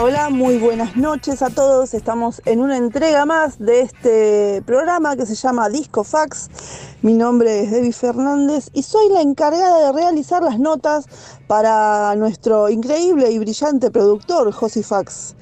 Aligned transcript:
Hola, 0.00 0.30
muy 0.30 0.58
buenas 0.58 0.96
noches 0.96 1.42
a 1.42 1.50
todos. 1.50 1.92
Estamos 1.92 2.40
en 2.44 2.60
una 2.60 2.76
entrega 2.76 3.26
más 3.26 3.58
de 3.58 3.80
este 3.80 4.62
programa 4.64 5.16
que 5.16 5.26
se 5.26 5.34
llama 5.34 5.68
Disco 5.68 6.04
Fax. 6.04 6.50
Mi 7.02 7.14
nombre 7.14 7.64
es 7.64 7.72
Debbie 7.72 7.92
Fernández 7.92 8.70
y 8.74 8.84
soy 8.84 9.08
la 9.08 9.22
encargada 9.22 9.86
de 9.86 9.92
realizar 9.92 10.40
las 10.44 10.60
notas 10.60 11.06
para 11.48 12.14
nuestro 12.14 12.68
increíble 12.68 13.32
y 13.32 13.40
brillante 13.40 13.90
productor, 13.90 14.52
Josi 14.52 14.84
Fax. 14.84 15.34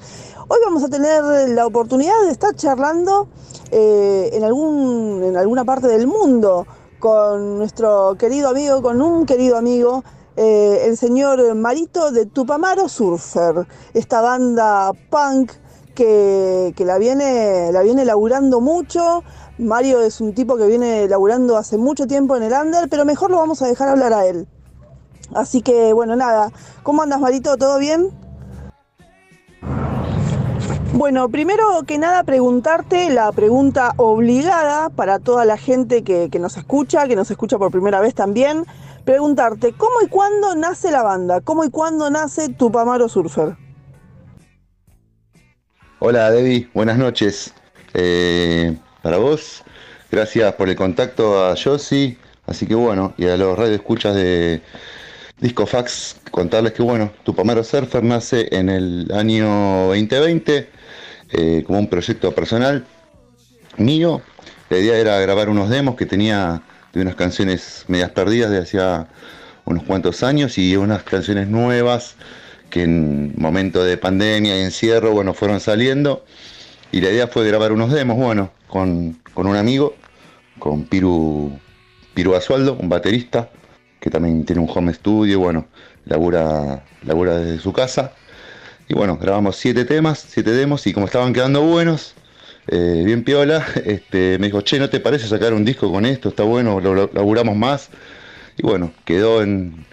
Hoy 0.47 0.57
vamos 0.65 0.83
a 0.83 0.89
tener 0.89 1.23
la 1.49 1.67
oportunidad 1.67 2.19
de 2.23 2.31
estar 2.31 2.55
charlando 2.55 3.27
eh, 3.69 4.31
en, 4.33 4.43
algún, 4.43 5.23
en 5.23 5.37
alguna 5.37 5.65
parte 5.65 5.87
del 5.87 6.07
mundo 6.07 6.65
con 6.97 7.59
nuestro 7.59 8.15
querido 8.17 8.49
amigo, 8.49 8.81
con 8.81 9.03
un 9.03 9.27
querido 9.27 9.55
amigo 9.55 10.03
eh, 10.37 10.83
el 10.85 10.97
señor 10.97 11.55
Marito 11.55 12.11
de 12.11 12.27
Tupamaro 12.27 12.87
Surfer, 12.87 13.67
esta 13.95 14.21
banda 14.21 14.91
punk 15.09 15.51
que, 15.95 16.73
la, 16.77 16.99
viene, 16.99 17.71
la 17.71 17.81
viene 17.81 18.05
laburando 18.05 18.61
mucho. 18.61 19.23
Mario 19.57 19.99
es 19.99 20.21
un 20.21 20.35
tipo 20.35 20.55
que 20.55 20.67
viene 20.67 21.07
laburando 21.07 21.57
hace 21.57 21.77
mucho 21.77 22.05
tiempo 22.05 22.35
en 22.37 22.43
el 22.43 22.53
under, 22.53 22.87
pero 22.87 23.03
mejor 23.03 23.31
lo 23.31 23.37
vamos 23.37 23.63
a 23.63 23.67
dejar 23.67 23.89
hablar 23.89 24.13
a 24.13 24.27
él. 24.27 24.47
Así 25.33 25.63
que 25.63 25.91
bueno, 25.93 26.15
nada, 26.15 26.51
¿cómo 26.83 27.01
andas 27.01 27.19
Marito? 27.19 27.57
¿Todo 27.57 27.79
bien? 27.79 28.11
Bueno, 30.97 31.29
primero 31.29 31.83
que 31.85 31.99
nada 31.99 32.23
preguntarte 32.23 33.11
la 33.11 33.31
pregunta 33.31 33.93
obligada 33.97 34.89
para 34.89 35.19
toda 35.19 35.45
la 35.45 35.55
gente 35.55 36.03
que, 36.03 36.27
nos 36.39 36.57
escucha, 36.57 37.07
que 37.07 37.15
nos 37.15 37.29
escucha 37.29 37.59
por 37.59 37.69
primera 37.69 37.99
vez 37.99 38.15
también 38.15 38.65
preguntarte, 39.05 39.73
¿cómo 39.73 40.01
y 40.03 40.07
cuándo 40.07 40.55
nace 40.55 40.89
la 40.89 41.03
banda? 41.03 41.39
¿Cómo 41.41 41.63
y 41.63 41.69
cuándo 41.69 42.09
nace 42.09 42.49
Tupamaro 42.49 43.07
Surfer? 43.09 43.55
Hola 45.99 46.31
Debbie, 46.31 46.67
buenas 46.73 46.97
noches. 46.97 47.53
Eh, 47.93 48.75
para 49.03 49.17
vos, 49.17 49.63
gracias 50.09 50.51
por 50.55 50.67
el 50.67 50.75
contacto 50.75 51.45
a 51.45 51.53
Josie, 51.63 52.17
así 52.47 52.65
que 52.65 52.73
bueno, 52.73 53.13
y 53.17 53.27
a 53.27 53.37
los 53.37 53.55
radioescuchas 53.55 54.15
de 54.15 54.63
Discofax, 55.41 56.21
contarles 56.31 56.73
que 56.73 56.81
bueno, 56.81 57.11
Tupamaro 57.23 57.63
Surfer 57.63 58.03
nace 58.03 58.47
en 58.49 58.69
el 58.69 59.11
año 59.13 59.89
2020 59.89 60.77
eh, 61.31 61.63
como 61.65 61.79
un 61.79 61.87
proyecto 61.87 62.33
personal 62.33 62.85
mío. 63.77 64.21
La 64.69 64.77
idea 64.77 64.97
era 64.97 65.19
grabar 65.19 65.49
unos 65.49 65.69
demos 65.69 65.95
que 65.95 66.05
tenía 66.05 66.61
de 66.93 67.01
unas 67.01 67.15
canciones 67.15 67.85
medias 67.87 68.11
perdidas 68.11 68.51
de 68.51 68.59
hacía 68.59 69.07
unos 69.65 69.83
cuantos 69.83 70.23
años 70.23 70.57
y 70.57 70.75
unas 70.77 71.03
canciones 71.03 71.47
nuevas 71.47 72.15
que 72.69 72.83
en 72.83 73.33
momento 73.37 73.83
de 73.83 73.97
pandemia 73.97 74.57
y 74.57 74.61
encierro, 74.61 75.11
bueno, 75.11 75.33
fueron 75.33 75.59
saliendo. 75.59 76.25
Y 76.91 77.01
la 77.01 77.09
idea 77.09 77.27
fue 77.27 77.45
grabar 77.47 77.71
unos 77.71 77.91
demos, 77.91 78.17
bueno, 78.17 78.51
con, 78.67 79.19
un 79.35 79.55
amigo, 79.55 79.95
con 80.59 80.85
Piru, 80.85 81.59
Piru 82.13 82.35
Asualdo, 82.35 82.77
un 82.79 82.89
baterista, 82.89 83.49
que 83.99 84.09
también 84.09 84.45
tiene 84.45 84.61
un 84.61 84.69
home 84.73 84.93
studio, 84.93 85.39
bueno, 85.39 85.67
labura, 86.05 86.83
labura 87.03 87.37
desde 87.37 87.59
su 87.59 87.73
casa. 87.73 88.13
Y 88.89 88.93
bueno, 88.93 89.17
grabamos 89.17 89.57
siete 89.57 89.83
temas, 89.83 90.25
siete 90.29 90.51
demos, 90.51 90.87
y 90.87 90.93
como 90.93 91.07
estaban 91.07 91.33
quedando 91.33 91.61
buenos, 91.61 92.13
eh, 92.67 93.03
bien 93.05 93.23
piola, 93.23 93.65
este, 93.85 94.37
me 94.39 94.47
dijo, 94.47 94.61
che, 94.61 94.79
¿no 94.79 94.89
te 94.89 94.99
parece 94.99 95.27
sacar 95.27 95.53
un 95.53 95.65
disco 95.65 95.91
con 95.91 96.05
esto? 96.05 96.29
Está 96.29 96.43
bueno, 96.43 96.79
lo, 96.79 97.09
laburamos 97.13 97.57
más. 97.57 97.89
Y 98.57 98.63
bueno, 98.63 98.93
quedó 99.03 99.43
en, 99.43 99.85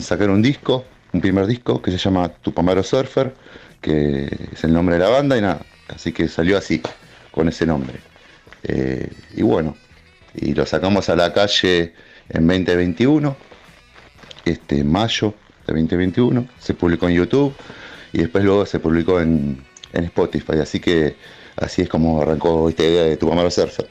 sacar 0.00 0.30
un 0.30 0.42
disco, 0.42 0.84
un 1.12 1.20
primer 1.20 1.46
disco 1.46 1.80
que 1.80 1.92
se 1.92 1.98
llama 1.98 2.28
Tupamaro 2.28 2.82
Surfer, 2.82 3.34
que 3.80 4.28
es 4.52 4.64
el 4.64 4.72
nombre 4.72 4.96
de 4.96 5.02
la 5.02 5.08
banda 5.08 5.38
y 5.38 5.40
nada, 5.40 5.60
así 5.88 6.12
que 6.12 6.26
salió 6.26 6.58
así, 6.58 6.82
con 7.30 7.48
ese 7.48 7.66
nombre. 7.66 8.00
Eh, 8.64 9.10
y 9.34 9.42
bueno, 9.42 9.76
y 10.34 10.54
lo 10.54 10.66
sacamos 10.66 11.08
a 11.08 11.16
la 11.16 11.32
calle 11.32 11.94
en 12.28 12.46
2021, 12.46 13.36
este 14.44 14.82
mayo 14.82 15.34
de 15.66 15.72
2021, 15.72 16.48
se 16.58 16.74
publicó 16.74 17.08
en 17.08 17.14
YouTube 17.14 17.54
y 18.12 18.18
después 18.18 18.44
luego 18.44 18.66
se 18.66 18.78
publicó 18.78 19.20
en, 19.20 19.62
en 19.92 20.04
Spotify, 20.04 20.58
así 20.60 20.80
que 20.80 21.16
Así 21.56 21.82
es 21.82 21.88
como 21.88 22.22
arrancó 22.22 22.68
esta 22.68 22.82
idea 22.82 23.04
de 23.04 23.16
Tupamaro 23.16 23.50
Surfer. 23.50 23.88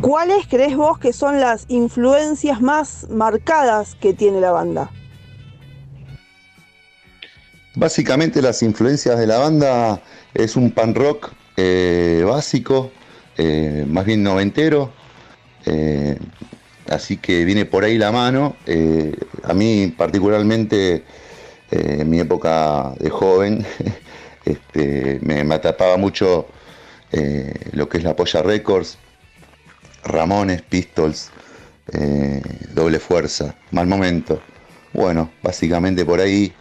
¿Cuáles 0.00 0.46
crees 0.46 0.76
vos 0.76 0.98
que 0.98 1.12
son 1.12 1.40
las 1.40 1.64
influencias 1.68 2.60
más 2.60 3.08
marcadas 3.10 3.96
que 3.96 4.12
tiene 4.12 4.40
la 4.40 4.52
banda? 4.52 4.90
Básicamente 7.74 8.40
las 8.40 8.62
influencias 8.62 9.18
de 9.18 9.26
la 9.26 9.38
banda 9.38 10.00
es 10.32 10.56
un 10.56 10.70
pan 10.70 10.94
rock 10.94 11.32
eh, 11.56 12.24
básico, 12.26 12.90
eh, 13.36 13.84
más 13.86 14.06
bien 14.06 14.22
noventero, 14.22 14.92
eh, 15.66 16.18
así 16.88 17.18
que 17.18 17.44
viene 17.44 17.66
por 17.66 17.84
ahí 17.84 17.98
la 17.98 18.12
mano. 18.12 18.56
a 19.42 19.52
mí 19.52 19.92
particularmente, 19.96 21.04
en 21.70 22.08
mi 22.08 22.20
época 22.20 22.92
de 22.98 23.10
joven, 23.10 23.66
Este, 24.46 25.18
me, 25.22 25.40
atrapaba 25.52 25.96
mucho 25.96 26.46
eh, 27.10 27.52
lo 27.72 27.88
que 27.88 27.98
es 27.98 28.04
la 28.04 28.14
Polla 28.14 28.42
Records, 28.42 28.96
Ramones, 30.04 30.62
Pistols, 30.62 31.30
eh, 31.92 32.40
Doble 32.72 33.00
Fuerza, 33.00 33.56
Mal 33.72 33.88
Momento. 33.88 34.40
Bueno, 34.92 35.32
básicamente 35.42 36.04
por 36.04 36.20
ahí. 36.20 36.52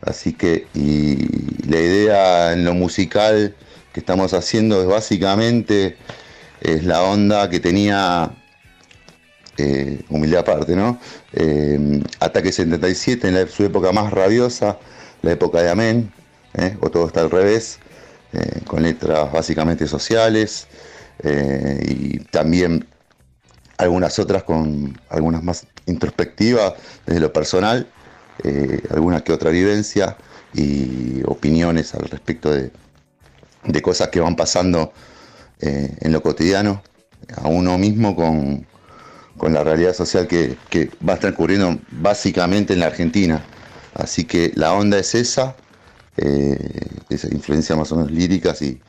Así 0.00 0.32
que, 0.32 0.66
y 0.72 1.28
la 1.68 1.78
idea 1.78 2.52
en 2.54 2.64
lo 2.64 2.72
musical 2.72 3.54
que 3.92 4.00
estamos 4.00 4.32
haciendo 4.32 4.80
es 4.80 4.86
básicamente 4.86 5.96
es 6.62 6.84
la 6.84 7.02
onda 7.02 7.50
que 7.50 7.60
tenía 7.60 8.30
eh, 9.58 10.04
humildad 10.10 10.40
aparte, 10.40 10.76
¿no? 10.76 10.98
Ataque 12.20 12.52
77 12.52 13.28
en 13.28 13.48
su 13.48 13.64
época 13.64 13.92
más 13.92 14.12
rabiosa, 14.12 14.78
la 15.22 15.32
época 15.32 15.62
de 15.62 15.70
Amén, 15.70 16.12
¿eh? 16.54 16.76
o 16.80 16.90
todo 16.90 17.06
está 17.06 17.20
al 17.20 17.30
revés, 17.30 17.78
eh, 18.32 18.60
con 18.66 18.82
letras 18.82 19.30
básicamente 19.32 19.86
sociales 19.86 20.66
eh, 21.22 21.80
y 21.86 22.18
también 22.18 22.86
algunas 23.78 24.18
otras 24.18 24.42
con 24.42 24.98
algunas 25.08 25.42
más 25.42 25.66
introspectivas 25.86 26.74
desde 27.04 27.20
lo 27.20 27.32
personal, 27.32 27.86
alguna 28.90 29.24
que 29.24 29.32
otra 29.32 29.50
vivencia 29.50 30.16
y 30.54 31.22
opiniones 31.26 31.94
al 31.94 32.02
respecto 32.02 32.50
de, 32.52 32.70
cosas 33.82 34.08
que 34.08 34.20
van 34.20 34.36
pasando 34.36 34.92
en 35.58 36.12
lo 36.12 36.22
cotidiano 36.22 36.82
a 37.36 37.48
uno 37.48 37.76
mismo 37.76 38.14
con, 38.14 38.66
la 39.52 39.62
realidad 39.62 39.94
social 39.94 40.26
que, 40.26 40.56
que, 40.70 40.90
va 41.06 41.16
transcurriendo 41.16 41.78
básicamente 41.90 42.72
en 42.72 42.80
la 42.80 42.86
Argentina. 42.86 43.44
Así 43.94 44.24
que 44.24 44.52
la 44.54 44.72
onda 44.72 44.98
es 44.98 45.14
esa, 45.14 45.56
eh, 46.16 46.58
esa 47.08 47.28
influencia 47.28 47.76
más 47.76 47.92
o 47.92 47.96
menos 47.96 48.10
líricas 48.10 48.62
y, 48.62 48.80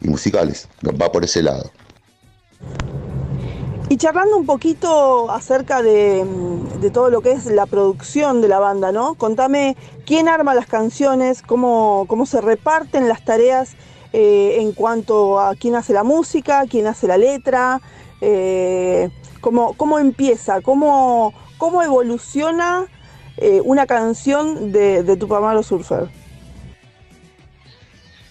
musicales. 0.00 0.68
Va 1.00 1.10
por 1.10 1.24
ese 1.24 1.42
lado. 1.42 1.70
Y 3.88 3.96
charlando 3.96 4.36
un 4.36 4.44
poquito 4.44 5.30
acerca 5.30 5.82
de, 5.82 6.26
todo 6.92 7.08
lo 7.08 7.22
que 7.22 7.32
es 7.32 7.46
la 7.46 7.64
producción 7.64 8.42
de 8.42 8.48
la 8.48 8.58
banda, 8.58 8.92
¿no? 8.92 9.14
Contame 9.14 9.76
quién 10.04 10.28
arma 10.28 10.54
las 10.54 10.66
canciones, 10.66 11.40
cómo, 11.40 12.04
cómo 12.06 12.26
se 12.26 12.42
reparten 12.42 13.08
las 13.08 13.24
tareas 13.24 13.76
eh, 14.12 14.56
en 14.60 14.72
cuanto 14.72 15.40
a 15.40 15.54
quién 15.54 15.74
hace 15.74 15.92
la 15.92 16.04
música, 16.04 16.64
quién 16.68 16.86
hace 16.86 17.06
la 17.06 17.16
letra, 17.16 17.80
eh, 18.20 19.10
cómo, 19.52 19.98
empieza, 19.98 20.60
cómo, 20.60 21.34
cómo 21.58 21.82
evoluciona 21.82 22.86
una 23.64 23.86
canción 23.86 24.70
de, 24.70 25.02
de 25.02 25.16
Tupamaro 25.16 25.62
Surfer. 25.62 26.08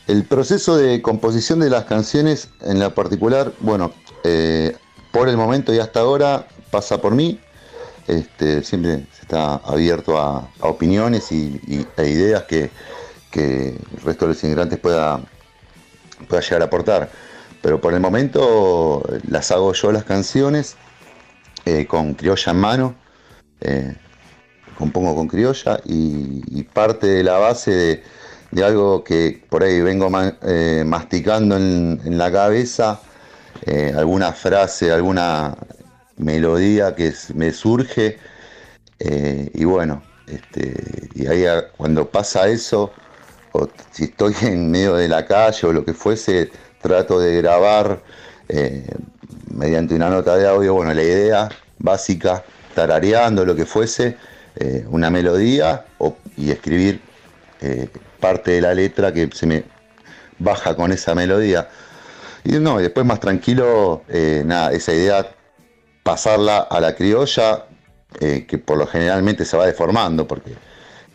El 0.05 0.25
proceso 0.25 0.75
de 0.75 1.01
composición 1.01 1.61
de 1.61 1.69
las 1.69 1.85
canciones 1.85 2.49
en 2.61 2.77
la 2.79 2.93
particular, 2.93 3.53
bueno, 3.61 3.93
eh, 4.25 4.75
por 5.11 5.29
el 5.29 5.37
momento 5.37 5.73
y 5.73 5.79
hasta 5.79 6.01
ahora 6.01 6.47
pasa 6.71 6.99
por 6.99 7.15
mí. 7.15 7.39
Este, 8.07 8.63
siempre 8.63 9.07
se 9.13 9.21
está 9.21 9.55
abierto 9.55 10.19
a, 10.19 10.49
opiniones 10.59 11.31
y, 11.31 11.87
e 11.95 12.09
ideas 12.09 12.43
que, 12.43 12.69
el 13.33 14.01
resto 14.03 14.25
de 14.25 14.33
los 14.33 14.43
integrantes 14.43 14.77
pueda, 14.77 15.21
pueda 16.27 16.41
llegar 16.41 16.63
a 16.63 16.65
aportar. 16.65 17.09
Pero 17.61 17.79
por 17.79 17.93
el 17.93 18.01
momento 18.01 19.03
las 19.29 19.51
hago 19.51 19.71
yo 19.71 19.93
las 19.93 20.03
canciones 20.03 20.75
eh, 21.65 21.85
con 21.87 22.13
criolla 22.13 22.51
en 22.51 22.57
mano. 22.57 22.95
Eh, 23.61 23.95
compongo 24.77 25.15
con 25.15 25.27
criolla 25.27 25.79
y 25.85 26.63
parte 26.63 27.07
de 27.07 27.23
la 27.23 27.37
base 27.37 28.03
de 28.51 28.63
algo 28.63 29.03
que 29.03 29.43
por 29.49 29.63
ahí 29.63 29.81
vengo 29.81 30.09
eh, 30.41 30.83
masticando 30.85 31.55
en, 31.57 32.17
la 32.17 32.31
cabeza, 32.31 32.99
alguna 33.95 34.33
frase, 34.33 34.91
alguna 34.91 35.55
melodía 36.17 36.95
que 36.95 37.13
me 37.35 37.51
surge, 37.51 38.17
y 38.99 39.63
bueno, 39.65 40.01
Este, 40.27 41.09
y 41.15 41.27
ahí 41.27 41.45
cuando 41.77 42.09
pasa 42.09 42.47
eso, 42.47 42.91
o 43.51 43.67
si 43.91 44.05
estoy 44.05 44.33
en 44.41 44.71
medio 44.71 44.95
de 44.95 45.07
la 45.07 45.25
calle 45.25 45.67
o 45.67 45.73
lo 45.73 45.85
que 45.85 45.93
fuese, 45.93 46.51
trato 46.81 47.19
de 47.19 47.37
grabar 47.41 48.01
mediante 49.51 49.95
una 49.95 50.09
nota 50.09 50.35
de 50.35 50.47
audio, 50.47 50.73
bueno, 50.73 50.93
la 50.93 51.03
idea 51.03 51.49
básica, 51.79 52.43
tarareando 52.75 53.45
lo 53.45 53.55
que 53.55 53.65
fuese, 53.65 54.17
eh, 54.55 54.85
una 54.89 55.09
melodía 55.09 55.85
y 56.37 56.51
escribir 56.51 57.01
eh, 57.61 57.89
parte 58.19 58.51
de 58.51 58.61
la 58.61 58.73
letra 58.73 59.11
que 59.11 59.29
se 59.33 59.45
me 59.45 59.63
baja 60.39 60.75
con 60.75 60.91
esa 60.91 61.15
melodía. 61.15 61.69
Y 62.43 62.53
no, 62.53 62.77
después 62.77 63.05
más 63.05 63.19
tranquilo, 63.19 64.03
nada, 64.45 64.73
esa 64.73 64.93
idea 64.93 65.25
pasarla 66.03 66.59
a 66.59 66.81
la 66.81 66.93
criolla, 66.93 67.65
que 68.19 68.57
por 68.57 68.77
lo 68.77 68.85
generalmente 68.85 69.45
se 69.45 69.55
va 69.55 69.65
deformando, 69.65 70.27
porque 70.27 70.53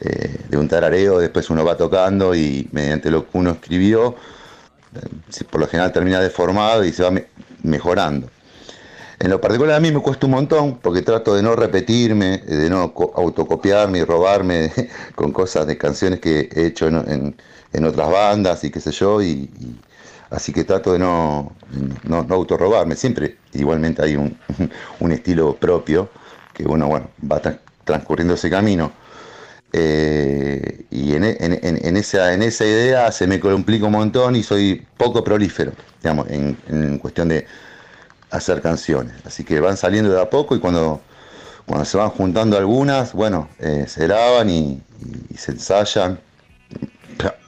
de 0.00 0.56
un 0.56 0.68
tarareo 0.68 1.18
después 1.18 1.50
uno 1.50 1.66
va 1.66 1.76
tocando 1.76 2.34
y 2.34 2.66
mediante 2.72 3.10
lo 3.10 3.28
que 3.28 3.36
uno 3.36 3.50
escribió, 3.50 4.16
por 5.50 5.60
lo 5.60 5.66
general 5.66 5.92
termina 5.92 6.18
deformado 6.18 6.82
y 6.82 6.92
se 6.92 7.02
va 7.02 7.10
mejorando. 7.62 8.28
En 9.20 9.30
lo 9.30 9.40
particular 9.40 9.74
a 9.74 9.80
mí 9.80 9.90
me 9.90 10.00
cuesta 10.00 10.26
un 10.26 10.32
montón 10.32 10.78
porque 10.78 11.02
trato 11.02 11.34
de 11.34 11.42
no 11.42 11.56
repetirme, 11.56 12.38
de 12.38 12.70
no 12.70 12.94
autocopiarme 13.16 13.98
y 13.98 14.04
robarme 14.04 14.70
con 15.16 15.32
cosas 15.32 15.66
de 15.66 15.76
canciones 15.76 16.20
que 16.20 16.48
he 16.54 16.66
hecho 16.66 16.86
en, 16.86 17.34
otras 17.84 18.10
bandas 18.10 18.62
y 18.64 18.70
qué 18.70 18.80
sé 18.80 18.92
yo, 18.92 19.20
y, 19.20 19.50
así 20.30 20.52
que 20.52 20.64
trato 20.64 20.92
de 20.92 21.00
no, 21.00 21.52
no, 22.04 22.22
no 22.22 22.34
autorrobarme. 22.34 22.94
Siempre 22.94 23.38
igualmente 23.54 24.02
hay 24.02 24.16
un, 24.16 24.38
estilo 25.10 25.56
propio 25.56 26.08
que 26.54 26.64
uno 26.64 26.86
bueno, 26.86 27.10
va 27.30 27.40
transcurriendo 27.84 28.34
ese 28.34 28.50
camino. 28.50 28.92
Eh, 29.72 30.86
y 30.90 31.14
en, 31.14 31.24
esa, 31.24 32.32
en 32.32 32.42
esa 32.42 32.64
idea 32.64 33.12
se 33.12 33.26
me 33.26 33.38
complica 33.38 33.86
un 33.86 33.92
montón 33.92 34.36
y 34.36 34.42
soy 34.42 34.86
poco 34.96 35.22
prolífero, 35.22 35.72
digamos, 36.02 36.26
en, 36.30 36.98
cuestión 36.98 37.28
de 37.28 37.46
hacer 38.30 38.62
canciones. 38.62 39.14
Así 39.24 39.44
que 39.44 39.60
van 39.60 39.76
saliendo 39.76 40.10
de 40.10 40.20
a 40.20 40.30
poco 40.30 40.56
y 40.56 40.60
cuando, 40.60 41.00
cuando 41.66 41.84
se 41.84 41.98
van 41.98 42.10
juntando 42.10 42.56
algunas, 42.56 43.12
bueno, 43.12 43.48
eh, 43.58 43.84
se 43.88 44.04
graban 44.06 44.48
y, 44.48 44.82
se 45.36 45.52
ensayan. 45.52 46.18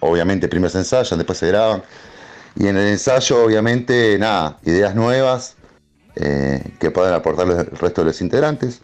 Obviamente 0.01 0.49
primero 0.49 0.71
se 0.71 0.79
ensayan, 0.79 1.19
después 1.19 1.39
se 1.39 1.49
graban. 1.49 1.83
Y 2.57 2.67
en 2.67 2.77
el 2.77 2.89
ensayo, 2.89 3.45
obviamente, 3.45 4.19
nada, 4.19 4.59
ideas 4.65 4.95
nuevas 4.95 5.57
eh, 6.17 6.63
que 6.79 6.91
puedan 6.91 7.15
aportar 7.15 7.47
el 7.49 7.67
resto 7.67 8.03
de 8.03 8.07
los 8.07 8.21
integrantes 8.21 8.83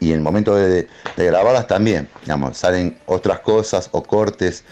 y 0.00 0.08
en 0.08 0.16
el 0.16 0.20
momento 0.22 0.56
de, 0.56 0.88
grabarlas 1.16 1.66
también, 1.66 2.08
digamos, 2.22 2.56
salen 2.56 2.98
otras 3.06 3.40
cosas 3.40 3.90
o 3.92 4.02
cortes 4.02 4.64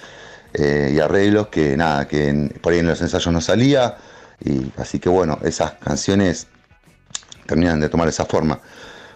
eh, 0.55 0.93
y 0.95 0.99
arreglos 0.99 1.49
que 1.49 1.77
nada, 1.77 2.09
que 2.09 2.51
por 2.63 2.73
ahí 2.73 2.79
en 2.79 2.87
los 2.87 3.01
ensayos 3.03 3.33
no 3.33 3.41
salía, 3.43 3.99
y 4.43 4.73
así 4.79 4.99
que 4.99 5.11
bueno, 5.11 5.39
esas 5.43 5.73
canciones 5.73 6.47
terminan 7.47 7.79
de 7.79 7.91
tomar 7.91 8.09
esa 8.09 8.25
forma. 8.25 8.59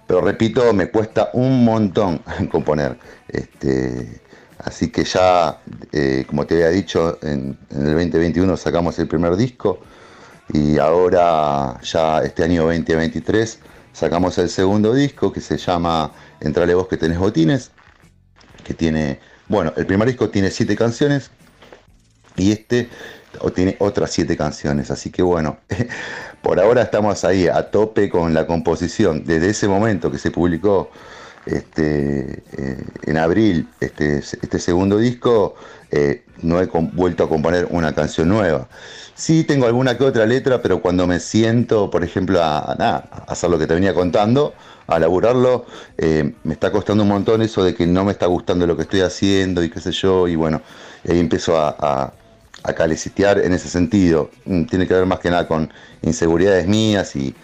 Pero 0.07 0.21
repito, 0.21 0.73
me 0.75 0.91
cuesta 0.91 1.31
un 1.33 1.65
montón 1.65 2.19
componer. 2.51 2.99
Este, 3.29 4.21
así 4.59 4.91
que 4.91 5.05
ya, 5.05 5.61
eh, 5.93 6.25
como 6.29 6.47
te 6.47 6.55
había 6.55 6.69
dicho, 6.69 7.19
en, 7.23 7.57
en 7.71 7.87
el 7.87 7.95
2021 7.95 8.57
sacamos 8.59 8.99
el 8.99 9.09
primer 9.09 9.37
disco 9.37 9.81
y 10.53 10.79
ahora 10.79 11.81
ya 11.83 12.19
este 12.19 12.45
año 12.45 12.65
2023 12.65 13.59
sacamos 13.93 14.39
el 14.39 14.49
segundo 14.49 14.95
disco 14.95 15.33
que 15.33 15.41
se 15.41 15.57
llama 15.59 16.13
Entrale 16.41 16.75
vos 16.75 16.89
que 16.89 16.97
tenés 16.97 17.19
botines, 17.19 17.71
que 18.65 18.75
tiene, 18.75 19.21
bueno, 19.49 19.73
el 19.77 19.87
primer 19.87 20.09
disco 20.09 20.31
tiene 20.31 20.51
siete 20.51 20.77
canciones 20.77 21.31
y 22.37 22.53
este 22.53 22.89
tiene 23.55 23.77
otras 23.79 24.11
siete 24.11 24.37
canciones, 24.37 24.91
así 24.91 25.11
que 25.11 25.23
bueno, 25.23 25.59
por 26.43 26.61
ahora 26.61 26.83
estamos 26.83 27.25
ahí 27.25 27.49
a 27.49 27.71
tope 27.71 28.09
con 28.09 28.35
la 28.35 28.47
composición. 28.47 29.25
Desde 29.25 29.51
ese 29.51 29.69
momento 29.69 30.11
que 30.11 30.19
se 30.19 30.31
publicó 30.31 30.91
este, 31.47 32.43
eh, 32.53 32.85
en 33.07 33.17
abril 33.17 33.69
este, 33.81 34.19
este 34.19 34.59
segundo 34.59 34.99
disco, 34.99 35.55
eh, 35.91 36.23
no 36.43 36.61
he 36.61 36.67
vuelto 36.67 37.25
a 37.25 37.29
componer 37.29 37.69
una 37.71 37.95
canción 37.95 38.29
nueva. 38.29 38.69
Sí, 39.15 39.45
tengo 39.45 39.67
alguna 39.67 39.99
que 39.99 40.05
otra 40.05 40.27
letra, 40.27 40.63
pero 40.63 40.81
cuando 40.81 41.07
me 41.07 41.21
siento, 41.21 41.91
por 41.91 42.03
ejemplo, 42.03 42.43
a, 42.43 42.73
hacer 43.29 43.51
lo 43.51 43.59
que 43.59 43.67
te 43.67 43.75
venía 43.75 43.95
contando, 43.95 44.55
a 44.87 44.99
laburarlo, 44.99 45.67
eh, 45.99 46.35
me 46.45 46.55
está 46.55 46.73
costando 46.73 47.03
un 47.03 47.11
montón 47.11 47.43
eso 47.43 47.63
de 47.63 47.75
que 47.75 47.87
no 47.87 48.05
me 48.05 48.13
está 48.13 48.27
gustando 48.27 48.67
lo 48.67 48.77
que 48.77 48.83
estoy 48.83 49.01
haciendo 49.01 49.63
y 49.63 49.71
qué 49.71 49.81
sé 49.81 49.93
yo, 49.93 50.29
y 50.29 50.37
bueno, 50.37 50.63
ahí 51.09 51.21
empiezo 51.21 51.57
a, 51.59 51.77
a, 51.79 52.13
en 52.65 53.53
ese 53.53 53.69
sentido. 53.69 54.31
Mm, 54.45 54.65
tiene 54.65 54.87
que 54.87 54.95
ver 54.95 55.07
más 55.07 55.19
que 55.19 55.31
nada 55.31 55.47
con 55.47 55.73
inseguridades 56.03 56.67
mías 56.67 57.15
y, 57.17 57.35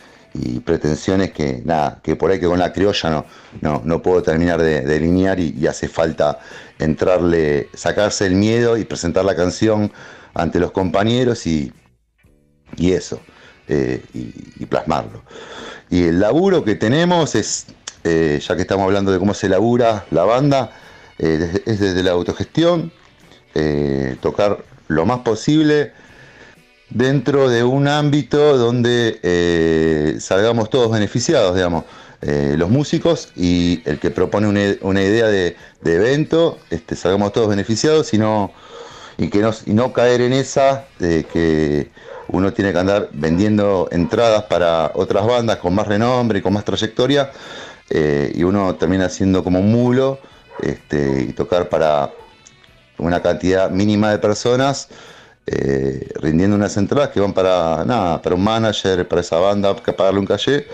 pretensiones 0.61 1.33
que 1.33 1.62
nada, 1.64 2.00
que 2.02 2.16
por 2.16 2.30
ahí 2.30 2.40
que 2.40 2.47
con 2.47 2.59
la 2.59 2.73
criolla 2.73 3.11
no, 3.11 3.26
no, 3.61 3.83
no 3.85 4.02
puedo 4.02 4.23
terminar 4.23 4.61
de 4.61 4.83
delinear 4.83 5.40
y, 5.40 5.54
y, 5.59 5.66
hace 5.66 5.88
falta 5.88 6.38
entrarle, 6.78 7.68
sacarse 7.75 8.26
el 8.26 8.35
miedo 8.35 8.76
y 8.76 8.85
presentar 8.85 9.25
la 9.25 9.35
canción 9.35 9.92
ante 10.35 10.61
los 10.61 10.71
compañeros 10.71 11.47
y, 11.47 11.73
y 12.76 12.92
eso, 12.92 13.21
eh, 13.68 14.02
y, 14.14 14.66
plasmarlo. 14.66 15.23
Y 15.90 16.04
el 16.04 16.21
laburo 16.21 16.64
que 16.64 16.75
tenemos 16.75 17.35
es, 17.35 17.66
eh, 18.04 18.40
ya 18.47 18.57
que 18.57 18.62
estamos 18.62 18.85
hablando 18.85 19.12
de 19.12 19.18
cómo 19.18 19.35
se 19.35 19.49
labura 19.49 20.07
la 20.11 20.25
banda, 20.25 20.73
eh, 21.18 21.62
es 21.66 21.80
desde 21.80 22.02
la 22.02 22.12
autogestión, 22.12 22.92
tocar 24.21 24.64
lo 24.87 25.04
más 25.04 25.21
posible 25.21 25.92
dentro 26.90 27.49
de 27.49 27.64
un 27.64 27.88
ámbito 27.88 28.57
donde 28.57 30.16
salgamos 30.21 30.71
todos 30.71 30.90
beneficiados, 30.90 31.54
digamos. 31.54 31.85
los 32.23 32.68
músicos 32.71 33.30
y 33.37 33.83
el 33.85 33.99
que 33.99 34.11
propone 34.11 34.78
una, 34.80 35.02
idea 35.02 35.26
de, 35.26 35.57
evento, 35.85 36.59
este, 36.71 36.97
salgamos 36.97 37.33
todos 37.33 37.49
beneficiados, 37.49 38.12
y 38.14 38.18
no, 38.18 38.52
y, 39.16 39.28
que 39.28 39.45
no 39.66 39.92
caer 39.92 40.23
en 40.23 40.33
esa 40.33 40.87
de 40.99 41.25
que 41.25 41.90
uno 42.28 42.52
tiene 42.52 42.73
que 42.73 42.78
andar 42.78 43.09
vendiendo 43.12 43.88
entradas 43.90 44.45
para 44.45 44.92
otras 44.95 45.26
bandas 45.26 45.57
con 45.59 45.75
más 45.75 45.87
renombre 45.87 46.38
y 46.38 46.42
con 46.42 46.52
más 46.52 46.64
trayectoria 46.64 47.33
eh, 47.90 48.33
y 48.35 48.42
uno 48.42 48.75
termina 48.75 49.09
siendo 49.09 49.42
como 49.42 49.61
un 49.61 49.73
mulo 49.73 50.18
este, 50.62 51.26
y 51.28 51.33
tocar 51.33 51.68
para 51.68 52.12
una 52.99 53.23
cantidad 53.23 53.71
mínima 53.71 54.11
de 54.11 54.18
personas 54.18 54.88
eh, 55.50 56.08
rindiendo 56.16 56.56
unas 56.56 56.76
entradas 56.76 57.08
que 57.08 57.20
van 57.20 57.32
para 57.32 57.84
nada, 57.84 58.20
para 58.20 58.34
un 58.34 58.44
manager, 58.44 59.08
para 59.08 59.22
esa 59.22 59.38
banda, 59.38 59.74
que 59.76 59.92
pagarle 59.92 60.20
un 60.20 60.26
calle 60.26 60.66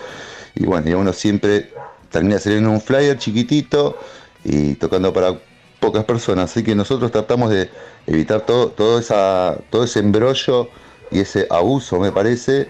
y 0.57 0.67
bueno, 0.67 0.89
y 0.89 0.95
uno 0.95 1.13
siempre 1.13 1.71
termina 2.11 2.39
saliendo 2.39 2.71
un 2.71 2.81
flyer 2.81 3.19
chiquitito 3.19 3.97
y 4.45 4.75
tocando 4.75 5.13
para 5.13 5.39
pocas 5.81 6.05
personas, 6.05 6.51
así 6.51 6.65
que 6.65 6.75
nosotros 6.75 7.13
tratamos 7.13 7.51
de 7.51 7.71
evitar 8.07 8.41
todo, 8.41 8.69
todo, 8.69 8.99
esa, 8.99 9.59
todo 9.71 9.85
ese 9.85 10.01
embrollo 10.01 10.69
y 11.11 11.21
ese 11.21 11.47
abuso, 11.51 12.01
me 12.01 12.11
parece, 12.11 12.69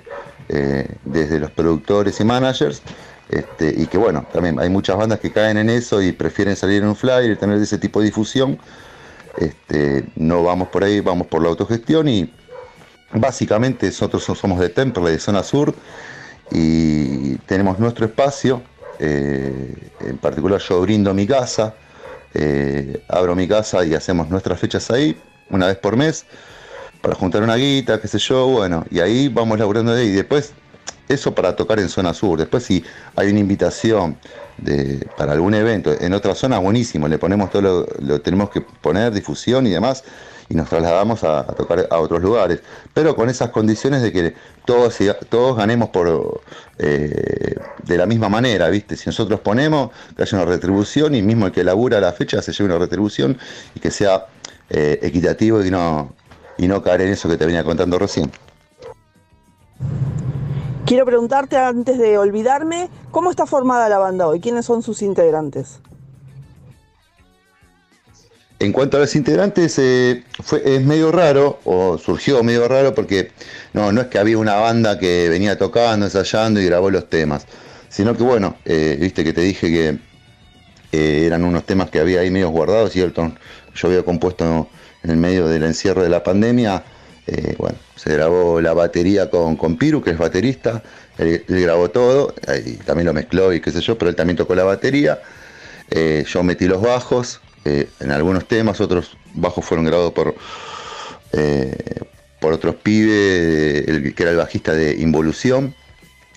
eh, 0.48 0.88
desde 1.04 1.38
los 1.38 1.50
productores 1.52 2.20
y 2.20 2.24
managers, 2.24 2.82
este, 3.28 3.74
y 3.76 3.86
que 3.86 3.98
bueno, 3.98 4.26
también 4.32 4.58
hay 4.60 4.68
muchas 4.68 4.96
bandas 4.96 5.20
que 5.20 5.32
caen 5.32 5.56
en 5.56 5.70
eso 5.70 6.02
y 6.02 6.12
prefieren 6.12 6.56
salir 6.56 6.82
en 6.82 6.88
un 6.88 6.96
flyer 6.96 7.30
y 7.30 7.36
tener 7.36 7.58
ese 7.60 7.78
tipo 7.78 8.00
de 8.00 8.06
difusión. 8.06 8.58
Este, 9.36 10.04
no 10.16 10.42
vamos 10.44 10.68
por 10.68 10.84
ahí, 10.84 11.00
vamos 11.00 11.26
por 11.26 11.42
la 11.42 11.48
autogestión 11.48 12.08
y 12.08 12.30
básicamente 13.12 13.86
nosotros 13.86 14.24
somos 14.24 14.60
de 14.60 14.68
Temple, 14.68 15.10
de 15.10 15.18
zona 15.18 15.42
sur, 15.42 15.74
y 16.50 17.36
tenemos 17.46 17.78
nuestro 17.78 18.06
espacio. 18.06 18.62
Eh, 18.98 19.90
en 20.00 20.18
particular 20.18 20.60
yo 20.60 20.80
brindo 20.82 21.12
mi 21.14 21.26
casa, 21.26 21.74
eh, 22.32 23.02
abro 23.08 23.34
mi 23.34 23.48
casa 23.48 23.84
y 23.84 23.94
hacemos 23.94 24.28
nuestras 24.28 24.60
fechas 24.60 24.90
ahí, 24.90 25.20
una 25.50 25.66
vez 25.66 25.76
por 25.78 25.96
mes, 25.96 26.26
para 27.00 27.14
juntar 27.14 27.42
una 27.42 27.56
guita, 27.56 28.00
qué 28.00 28.08
sé 28.08 28.18
yo, 28.18 28.46
bueno, 28.46 28.84
y 28.90 29.00
ahí 29.00 29.28
vamos 29.28 29.58
laburando 29.58 29.92
de 29.92 30.02
ahí. 30.02 30.10
Después, 30.12 30.52
eso 31.08 31.34
para 31.34 31.56
tocar 31.56 31.78
en 31.78 31.88
zona 31.88 32.14
sur. 32.14 32.38
Después, 32.38 32.64
si 32.64 32.84
hay 33.16 33.30
una 33.30 33.40
invitación 33.40 34.16
de, 34.58 35.06
para 35.16 35.32
algún 35.32 35.54
evento 35.54 35.92
en 35.98 36.12
otra 36.14 36.34
zona, 36.34 36.58
buenísimo, 36.58 37.08
le 37.08 37.18
ponemos 37.18 37.50
todo 37.50 37.62
lo, 37.62 37.86
lo 38.00 38.20
tenemos 38.20 38.50
que 38.50 38.60
poner, 38.60 39.12
difusión 39.12 39.66
y 39.66 39.70
demás 39.70 40.04
y 40.48 40.54
nos 40.54 40.68
trasladamos 40.68 41.24
a, 41.24 41.44
tocar 41.44 41.86
a 41.90 41.98
otros 41.98 42.22
lugares, 42.22 42.60
pero 42.92 43.14
con 43.16 43.28
esas 43.30 43.50
condiciones 43.50 44.02
de 44.02 44.12
que 44.12 44.34
todos, 44.64 44.96
todos 45.28 45.56
ganemos 45.56 45.88
por 45.90 46.42
eh, 46.78 47.56
de 47.82 47.98
la 47.98 48.06
misma 48.06 48.28
manera, 48.28 48.68
¿viste? 48.68 48.96
Si 48.96 49.06
nosotros 49.06 49.40
ponemos 49.40 49.90
que 50.16 50.24
una 50.34 50.44
retribución 50.44 51.14
y 51.14 51.22
mismo 51.22 51.46
el 51.46 51.52
que 51.52 51.64
labura 51.64 52.00
la 52.00 52.12
fecha 52.12 52.42
se 52.42 52.52
lleve 52.52 52.70
una 52.70 52.78
retribución 52.78 53.38
y 53.74 53.80
que 53.80 53.90
sea 53.90 54.26
eh, 54.70 54.98
equitativo 55.02 55.64
y 55.64 55.70
no, 55.70 56.14
y 56.58 56.66
no 56.66 56.82
caer 56.82 57.02
en 57.02 57.08
eso 57.10 57.28
que 57.28 57.36
te 57.36 57.46
venía 57.46 57.64
contando 57.64 57.98
recién. 57.98 58.30
Quiero 60.86 61.06
preguntarte 61.06 61.56
antes 61.56 61.98
de 61.98 62.18
olvidarme, 62.18 62.88
¿cómo 63.10 63.30
está 63.30 63.46
formada 63.46 63.88
la 63.88 63.98
banda 63.98 64.26
hoy? 64.26 64.40
¿Quiénes 64.40 64.66
son 64.66 64.82
sus 64.82 65.02
integrantes? 65.02 65.80
en 68.64 68.72
cuanto 68.72 68.96
a 68.96 69.00
los 69.00 69.14
integrantes, 69.14 69.78
eh, 69.78 70.24
fue, 70.42 70.62
es 70.64 70.82
medio 70.82 71.12
raro, 71.12 71.58
o 71.64 71.98
surgió 71.98 72.42
medio 72.42 72.66
raro, 72.68 72.94
porque 72.94 73.32
no, 73.72 73.92
no 73.92 74.00
es 74.00 74.06
que 74.08 74.18
había 74.18 74.38
una 74.38 74.54
banda 74.56 74.98
que 74.98 75.28
venía 75.28 75.58
tocando, 75.58 76.06
ensayando 76.06 76.60
y 76.60 76.66
grabó 76.66 76.90
los 76.90 77.08
temas, 77.08 77.46
sino 77.88 78.16
que 78.16 78.22
bueno, 78.22 78.56
eh, 78.64 78.96
viste 79.00 79.24
que 79.24 79.32
te 79.32 79.42
dije 79.42 79.68
que 79.70 79.98
eran 81.26 81.44
unos 81.44 81.64
temas 81.64 81.90
que 81.90 81.98
había 81.98 82.20
ahí 82.20 82.30
medio 82.30 82.50
guardados 82.50 82.94
y 82.94 83.00
Elton, 83.00 83.36
yo 83.74 83.88
había 83.88 84.04
compuesto 84.04 84.68
en 85.02 85.10
el 85.10 85.16
medio 85.16 85.48
del 85.48 85.64
encierro 85.64 86.02
de 86.02 86.08
la 86.08 86.22
pandemia, 86.22 86.84
eh, 87.26 87.54
bueno, 87.58 87.76
se 87.96 88.12
grabó 88.12 88.60
la 88.60 88.72
batería 88.74 89.30
con, 89.30 89.56
con 89.56 89.76
Piru, 89.76 90.02
que 90.02 90.10
es 90.10 90.18
baterista, 90.18 90.82
él, 91.18 91.44
grabó 91.48 91.90
todo, 91.90 92.34
también 92.84 93.06
lo 93.06 93.12
mezcló 93.12 93.52
y 93.52 93.60
qué 93.60 93.70
sé 93.70 93.80
yo, 93.80 93.96
pero 93.96 94.08
él 94.08 94.16
también 94.16 94.36
tocó 94.36 94.54
la 94.54 94.64
batería, 94.64 95.20
yo 96.26 96.42
metí 96.42 96.66
los 96.66 96.82
bajos, 96.82 97.40
eh, 97.64 97.88
en 98.00 98.10
algunos 98.10 98.46
temas, 98.46 98.80
otros 98.80 99.16
bajos 99.32 99.64
fueron 99.64 99.86
grabados 99.86 100.12
por, 100.12 100.34
eh, 101.32 102.00
por 102.40 102.52
otros 102.52 102.74
pibes, 102.76 103.84
que 103.86 104.22
era 104.22 104.32
el 104.32 104.36
bajista 104.36 104.74
de 104.74 104.94
Involución. 105.00 105.74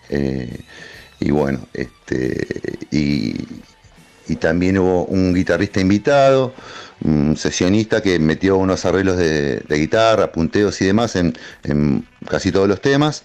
Eh, 0.09 0.61
y 1.19 1.31
bueno, 1.31 1.67
este, 1.73 2.47
y, 2.91 3.35
también 4.39 4.77
hubo 4.77 5.05
un 5.05 5.33
guitarrista 5.33 5.79
invitado, 5.79 6.53
un 7.03 7.37
sesionista 7.37 8.01
que 8.01 8.19
metió 8.19 8.57
unos 8.57 8.85
arreglos 8.85 9.17
de, 9.17 9.63
guitarra, 9.69 10.31
punteos 10.31 10.81
y 10.81 10.85
demás 10.85 11.15
en, 11.15 11.33
casi 12.29 12.51
todos 12.51 12.67
los 12.67 12.81
temas. 12.81 13.23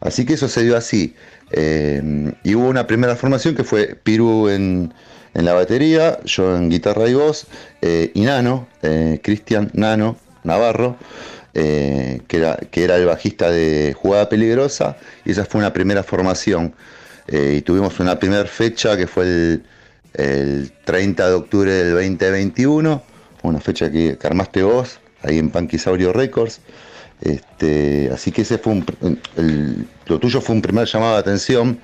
Así 0.00 0.24
que 0.24 0.34
eso 0.34 0.48
se 0.48 0.62
dio 0.62 0.76
así. 0.76 1.14
y 1.52 2.54
hubo 2.54 2.68
una 2.68 2.86
primera 2.86 3.16
formación 3.16 3.54
que 3.54 3.64
fue 3.64 3.96
Piru 4.02 4.48
en, 4.48 4.92
en 5.34 5.44
la 5.44 5.52
batería, 5.54 6.18
yo 6.24 6.56
en 6.56 6.70
guitarra 6.70 7.08
y 7.08 7.14
voz, 7.14 7.46
eh, 7.82 8.10
y 8.14 8.22
Nano, 8.22 8.68
eh, 8.82 9.20
Cristian 9.22 9.70
Nano 9.74 10.16
Navarro, 10.42 10.96
eh, 11.54 12.20
que, 12.26 12.38
era, 12.38 12.56
que 12.70 12.84
era 12.84 12.96
el 12.96 13.06
bajista 13.06 13.50
de 13.50 13.94
Jugada 13.96 14.28
Peligrosa, 14.28 14.96
y 15.24 15.32
esa 15.32 15.44
fue 15.44 15.60
una 15.60 15.72
primera 15.72 16.02
formación. 16.02 16.74
y 17.32 17.60
tuvimos 17.62 18.00
una 18.00 18.18
primera 18.18 18.44
fecha 18.44 18.96
que 18.96 19.06
fue 19.06 19.60
el, 20.14 20.72
30 20.84 21.28
de 21.28 21.34
octubre 21.34 21.72
del 21.72 21.92
2021, 21.92 23.02
una 23.48 23.60
fecha 23.60 23.90
que, 23.90 24.18
armaste 24.22 24.62
vos, 24.62 24.98
ahí 25.22 25.38
en 25.38 25.50
Panquisaurio 25.50 26.12
Records. 26.12 26.60
Este, 27.20 28.10
así 28.12 28.32
que 28.32 28.42
ese 28.42 28.58
fue 28.58 28.72
un, 28.72 29.88
lo 30.06 30.18
tuyo 30.18 30.40
fue 30.40 30.54
un 30.54 30.62
primer 30.62 30.86
llamado 30.86 31.14
de 31.14 31.20
atención 31.20 31.78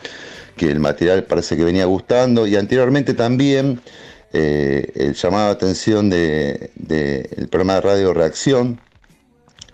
que 0.56 0.70
el 0.70 0.80
material 0.80 1.24
parece 1.24 1.56
que 1.56 1.64
venía 1.64 1.84
gustando 1.84 2.46
y 2.46 2.56
anteriormente 2.56 3.12
también 3.12 3.80
eh, 4.32 4.92
el 4.94 5.14
llamado 5.14 5.46
de 5.46 5.52
atención 5.52 6.10
del 6.10 6.70
de, 6.74 7.48
programa 7.50 7.74
de 7.74 7.80
radio 7.82 8.14
Reacción, 8.14 8.80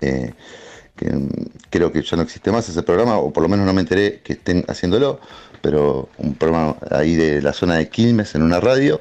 eh, 0.01 0.33
que 0.97 1.11
creo 1.71 1.93
que 1.93 2.03
ya 2.03 2.17
no 2.17 2.23
existe 2.23 2.53
más 2.53 2.69
ese 2.69 2.83
programa, 2.83 3.19
o 3.19 3.33
por 3.33 3.43
lo 3.43 3.49
menos 3.49 3.65
no 3.65 3.73
me 3.73 3.81
enteré 3.81 4.21
que 4.21 4.35
estén 4.35 4.65
haciéndolo, 4.69 5.21
pero 5.63 6.09
un 6.19 6.35
programa 6.35 6.77
ahí 6.91 7.15
de 7.15 7.41
la 7.41 7.53
zona 7.53 7.77
de 7.77 7.89
Quilmes 7.89 8.35
en 8.35 8.43
una 8.43 8.61
radio. 8.61 9.01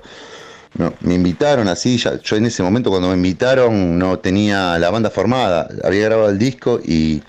Me 1.01 1.15
invitaron 1.15 1.67
así, 1.67 1.97
ya, 1.97 2.19
yo 2.21 2.35
en 2.35 2.45
ese 2.45 2.63
momento 2.63 2.89
cuando 2.89 3.09
me 3.09 3.15
invitaron 3.15 3.99
no 3.99 4.19
tenía 4.19 4.79
la 4.79 4.89
banda 4.89 5.09
formada, 5.09 5.67
había 5.83 6.05
grabado 6.05 6.29
el 6.29 6.39
disco 6.39 6.79
y 6.83 7.21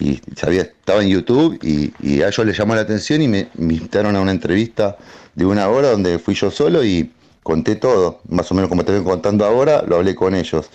estaba 0.00 1.02
en 1.02 1.08
YouTube 1.08 1.58
y, 1.62 2.22
a 2.22 2.28
ellos 2.28 2.46
les 2.46 2.56
llamó 2.56 2.74
la 2.74 2.82
atención 2.82 3.22
y 3.22 3.28
me, 3.28 3.48
invitaron 3.58 4.16
a 4.16 4.20
una 4.20 4.30
entrevista 4.30 4.96
de 5.34 5.44
una 5.44 5.68
hora 5.68 5.90
donde 5.90 6.18
fui 6.18 6.34
yo 6.34 6.50
solo 6.50 6.84
y 6.84 7.12
conté 7.42 7.76
todo, 7.76 8.20
más 8.28 8.50
o 8.50 8.54
menos 8.54 8.68
como 8.68 8.84
te 8.84 8.92
vengo 8.92 9.10
contando 9.10 9.44
ahora, 9.44 9.82
lo 9.86 9.96
hablé 9.96 10.14
con 10.14 10.34
ellos. 10.34 10.70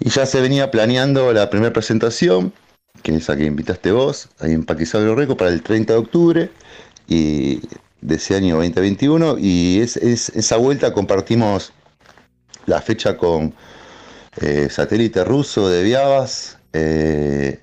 Y 0.00 0.10
ya 0.10 0.26
se 0.26 0.40
venía 0.40 0.70
planeando 0.70 1.32
la 1.32 1.48
primera 1.50 1.72
presentación, 1.72 2.52
que 3.02 3.14
es 3.14 3.30
a 3.30 3.36
que 3.36 3.44
invitaste 3.44 3.92
vos, 3.92 4.28
ahí 4.40 4.52
en 4.52 4.64
Paquisabro 4.64 5.14
Reco, 5.14 5.36
para 5.36 5.50
el 5.50 5.62
30 5.62 5.92
de 5.92 5.98
octubre 5.98 6.50
y 7.06 7.60
de 8.02 8.16
ese 8.16 8.34
año 8.34 8.56
2021. 8.56 9.38
Y 9.38 9.80
es, 9.80 9.96
esa 9.96 10.56
vuelta 10.58 10.92
compartimos 10.92 11.72
la 12.66 12.80
fecha 12.82 13.16
con 13.16 13.54
eh, 14.40 14.68
Satélite 14.70 15.24
Ruso 15.24 15.68
de 15.68 15.82
Viabas, 15.82 16.58
eh, 16.72 17.60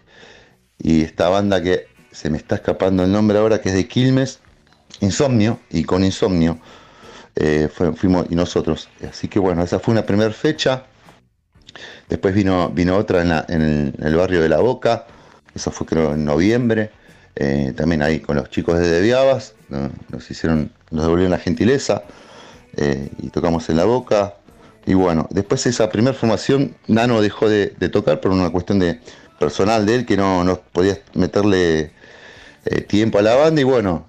y 0.77 1.03
esta 1.03 1.29
banda 1.29 1.61
que 1.61 1.87
se 2.11 2.29
me 2.29 2.37
está 2.37 2.55
escapando 2.55 3.03
el 3.03 3.11
nombre 3.11 3.37
ahora, 3.37 3.61
que 3.61 3.69
es 3.69 3.75
de 3.75 3.87
Quilmes, 3.87 4.39
Insomnio, 5.01 5.59
y 5.69 5.83
con 5.83 6.03
Insomnio 6.03 6.59
eh, 7.35 7.69
fuimos 7.95 8.27
y 8.29 8.35
nosotros. 8.35 8.89
Así 9.07 9.27
que 9.27 9.39
bueno, 9.39 9.63
esa 9.63 9.79
fue 9.79 9.93
una 9.93 10.05
primera 10.05 10.31
fecha. 10.31 10.85
Después 12.09 12.33
vino, 12.33 12.69
vino 12.69 12.97
otra 12.97 13.45
en, 13.47 13.93
el, 13.99 14.15
barrio 14.15 14.41
de 14.41 14.49
La 14.49 14.59
Boca, 14.59 15.05
eso 15.53 15.71
fue 15.71 15.87
creo 15.87 16.13
en 16.13 16.25
noviembre. 16.25 16.91
Eh, 17.35 17.73
también 17.75 18.01
ahí 18.01 18.19
con 18.19 18.35
los 18.35 18.49
chicos 18.49 18.79
de 18.79 18.89
Deviabas, 18.89 19.55
nos 19.69 20.29
hicieron, 20.29 20.71
nos 20.91 21.03
devolvieron 21.03 21.31
la 21.31 21.37
gentileza 21.37 22.03
eh, 22.75 23.09
y 23.21 23.29
tocamos 23.29 23.69
en 23.69 23.77
La 23.77 23.85
Boca. 23.85 24.35
Y 24.85 24.93
bueno, 24.93 25.27
después 25.29 25.65
esa 25.65 25.89
primera 25.89 26.15
formación, 26.15 26.75
Nano 26.87 27.21
dejó 27.21 27.47
de 27.47 27.69
tocar 27.91 28.19
por 28.19 28.31
una 28.31 28.49
cuestión 28.49 28.79
de, 28.79 28.99
personal 29.39 29.85
de 29.85 29.95
él 29.95 30.05
que 30.05 30.17
no, 30.17 30.43
no 30.43 30.59
podía 30.59 30.97
meterle 31.13 31.91
eh, 32.65 32.81
tiempo 32.81 33.19
a 33.19 33.21
la 33.21 33.35
banda. 33.35 33.61
Y 33.61 33.63
bueno, 33.63 34.07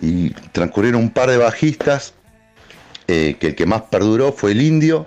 y 0.00 0.30
transcurrieron 0.52 1.00
un 1.00 1.10
par 1.10 1.30
de 1.30 1.36
bajistas, 1.36 2.14
que 3.06 3.36
el 3.40 3.54
que 3.54 3.66
más 3.66 3.82
perduró 3.82 4.32
fue 4.32 4.52
el 4.52 4.62
indio, 4.62 5.06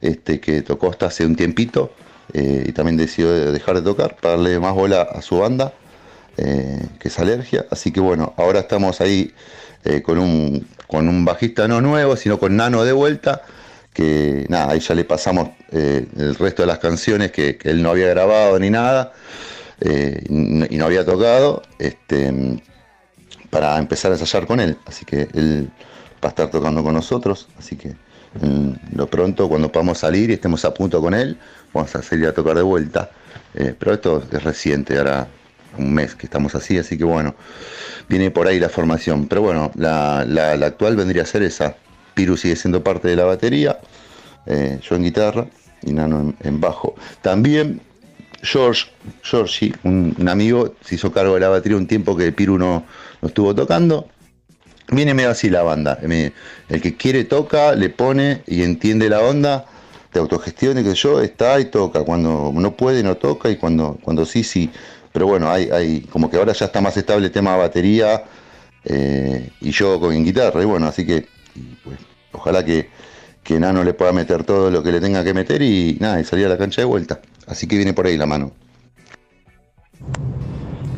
este, 0.00 0.40
que 0.40 0.62
tocó 0.62 0.90
hasta 0.90 1.06
hace 1.06 1.24
un 1.24 1.36
tiempito 1.36 1.92
y 2.32 2.72
también 2.72 2.96
decidió 2.96 3.52
dejar 3.52 3.76
de 3.76 3.82
tocar 3.82 4.16
para 4.16 4.36
darle 4.36 4.58
más 4.58 4.74
bola 4.74 5.02
a 5.02 5.22
su 5.22 5.38
banda, 5.38 5.72
que 6.36 7.08
es 7.08 7.18
Alergia. 7.18 7.66
Así 7.70 7.92
que 7.92 8.00
bueno, 8.00 8.34
ahora 8.36 8.60
estamos 8.60 9.00
ahí 9.00 9.32
con, 10.04 10.18
un, 10.18 10.66
con 10.86 11.08
un 11.08 11.24
bajista 11.24 11.68
no 11.68 11.80
nuevo, 11.80 12.16
sino 12.16 12.38
con 12.38 12.56
Nano 12.56 12.84
de 12.84 12.92
vuelta 12.92 13.42
que 13.96 14.44
nada, 14.50 14.72
ahí 14.72 14.80
ya 14.80 14.94
le 14.94 15.04
pasamos 15.04 15.48
eh, 15.72 16.06
el 16.18 16.34
resto 16.34 16.62
de 16.62 16.66
las 16.66 16.78
canciones 16.78 17.32
que, 17.32 17.58
él 17.64 17.82
no 17.82 17.88
había 17.88 18.08
grabado 18.08 18.58
ni 18.58 18.68
nada 18.68 19.14
eh, 19.80 20.22
y 20.28 20.76
no 20.76 20.84
había 20.84 21.02
tocado 21.02 21.62
este, 21.78 22.60
para 23.48 23.78
empezar 23.78 24.12
a 24.12 24.16
ensayar 24.16 24.46
con 24.46 24.60
él. 24.60 24.76
Así 24.84 25.06
que 25.06 25.28
él 25.32 25.70
va 26.22 26.28
a 26.28 26.28
estar 26.28 26.50
tocando 26.50 26.84
con 26.84 26.92
nosotros, 26.92 27.48
así 27.58 27.76
que 27.76 27.96
lo 28.94 29.06
pronto 29.08 29.48
cuando 29.48 29.70
podamos 29.70 29.98
salir 29.98 30.30
y 30.30 30.34
estemos 30.34 30.64
a 30.64 30.74
punto 30.74 31.00
con 31.00 31.14
él, 31.14 31.38
vamos 31.72 31.94
a 31.94 32.02
salir 32.02 32.26
a 32.26 32.32
tocar 32.32 32.56
de 32.56 32.62
vuelta. 32.62 33.10
Eh, 33.54 33.74
pero 33.78 33.94
esto 33.94 34.22
es 34.30 34.42
reciente, 34.42 34.98
ahora 34.98 35.28
un 35.78 35.92
mes 35.92 36.14
que 36.14 36.26
estamos 36.26 36.54
así, 36.54 36.78
así 36.78 36.96
que 36.96 37.04
bueno, 37.04 37.34
viene 38.08 38.30
por 38.30 38.46
ahí 38.46 38.58
la 38.58 38.68
formación. 38.68 39.26
Pero 39.28 39.42
bueno, 39.42 39.70
la, 39.74 40.24
la 40.26 40.66
actual 40.66 40.96
vendría 40.96 41.22
a 41.22 41.26
ser 41.26 41.42
esa, 41.42 41.76
Piru 42.16 42.38
sigue 42.38 42.56
siendo 42.56 42.82
parte 42.82 43.08
de 43.08 43.14
la 43.14 43.26
batería, 43.26 43.78
eh, 44.46 44.80
yo 44.82 44.96
en 44.96 45.02
guitarra 45.02 45.46
y 45.82 45.92
Nano 45.92 46.34
en, 46.40 46.60
bajo. 46.60 46.94
También 47.20 47.82
George, 48.42 48.86
Georgie, 49.22 49.74
un, 49.84 50.16
amigo, 50.26 50.74
se 50.80 50.94
hizo 50.94 51.12
cargo 51.12 51.34
de 51.34 51.40
la 51.40 51.50
batería 51.50 51.76
un 51.76 51.86
tiempo 51.86 52.16
que 52.16 52.32
Piru 52.32 52.56
no, 52.56 52.84
estuvo 53.20 53.54
tocando. 53.54 54.08
Viene 54.92 55.14
medio 55.14 55.30
así 55.30 55.50
la 55.50 55.62
banda. 55.62 55.98
El 56.02 56.80
que 56.80 56.96
quiere 56.96 57.24
toca, 57.24 57.74
le 57.74 57.90
pone 57.90 58.42
y 58.46 58.62
entiende 58.62 59.08
la 59.08 59.20
onda, 59.20 59.66
de 60.12 60.20
autogestión 60.20 60.78
y 60.78 60.84
que 60.84 60.94
yo, 60.94 61.20
está 61.20 61.58
y 61.60 61.66
toca. 61.66 62.02
Cuando 62.04 62.52
no 62.54 62.76
puede, 62.76 63.02
no 63.02 63.16
toca 63.16 63.50
y 63.50 63.56
cuando, 63.56 63.98
cuando 64.02 64.24
sí, 64.24 64.44
sí. 64.44 64.70
Pero 65.12 65.26
bueno, 65.26 65.50
hay, 65.50 65.70
hay 65.70 66.00
como 66.02 66.30
que 66.30 66.36
ahora 66.36 66.52
ya 66.52 66.66
está 66.66 66.80
más 66.80 66.96
estable 66.96 67.26
el 67.26 67.32
tema 67.32 67.52
de 67.52 67.58
batería 67.58 68.24
eh, 68.84 69.50
y 69.60 69.70
yo 69.70 69.98
con 69.98 70.24
guitarra. 70.24 70.62
Y 70.62 70.66
bueno, 70.66 70.86
así 70.86 71.04
que 71.04 71.26
pues, 71.82 71.98
ojalá 72.32 72.64
que, 72.64 72.88
que 73.42 73.58
Nano 73.58 73.82
le 73.82 73.94
pueda 73.94 74.12
meter 74.12 74.44
todo 74.44 74.70
lo 74.70 74.82
que 74.82 74.92
le 74.92 75.00
tenga 75.00 75.24
que 75.24 75.34
meter 75.34 75.62
y 75.62 75.96
nada, 76.00 76.20
y 76.20 76.24
salir 76.24 76.46
a 76.46 76.50
la 76.50 76.58
cancha 76.58 76.80
de 76.80 76.86
vuelta. 76.86 77.20
Así 77.46 77.66
que 77.66 77.76
viene 77.76 77.92
por 77.92 78.06
ahí 78.06 78.16
la 78.16 78.26
mano. 78.26 78.52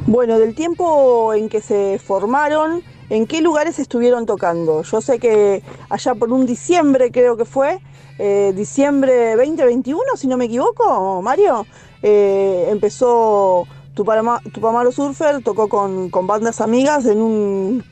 Bueno, 0.07 0.39
del 0.39 0.55
tiempo 0.55 1.35
en 1.35 1.49
que 1.49 1.61
se 1.61 1.99
formaron, 1.99 2.83
¿en 3.11 3.27
qué 3.27 3.41
lugares 3.41 3.79
estuvieron 3.79 4.27
tocando? 4.27 4.83
Yo 4.83 5.01
sé 5.01 5.19
que 5.19 5.63
allá 5.89 6.15
por 6.15 6.33
un 6.33 6.47
diciembre 6.47 7.11
creo 7.11 7.37
que 7.37 7.45
fue, 7.45 7.81
eh, 8.19 8.53
diciembre 8.55 9.37
2021, 9.37 10.03
si 10.17 10.27
no 10.27 10.37
me 10.37 10.47
equivoco, 10.47 11.23
Mario, 11.23 11.67
eh, 12.03 12.69
empezó 12.71 13.67
Tupamaro 13.95 14.93
Surfer, 14.93 15.43
tocó 15.43 15.69
con, 15.69 16.11
con 16.11 16.27
bandas 16.27 16.61
amigas 16.61 17.07
en 17.07 17.21
un, 17.21 17.85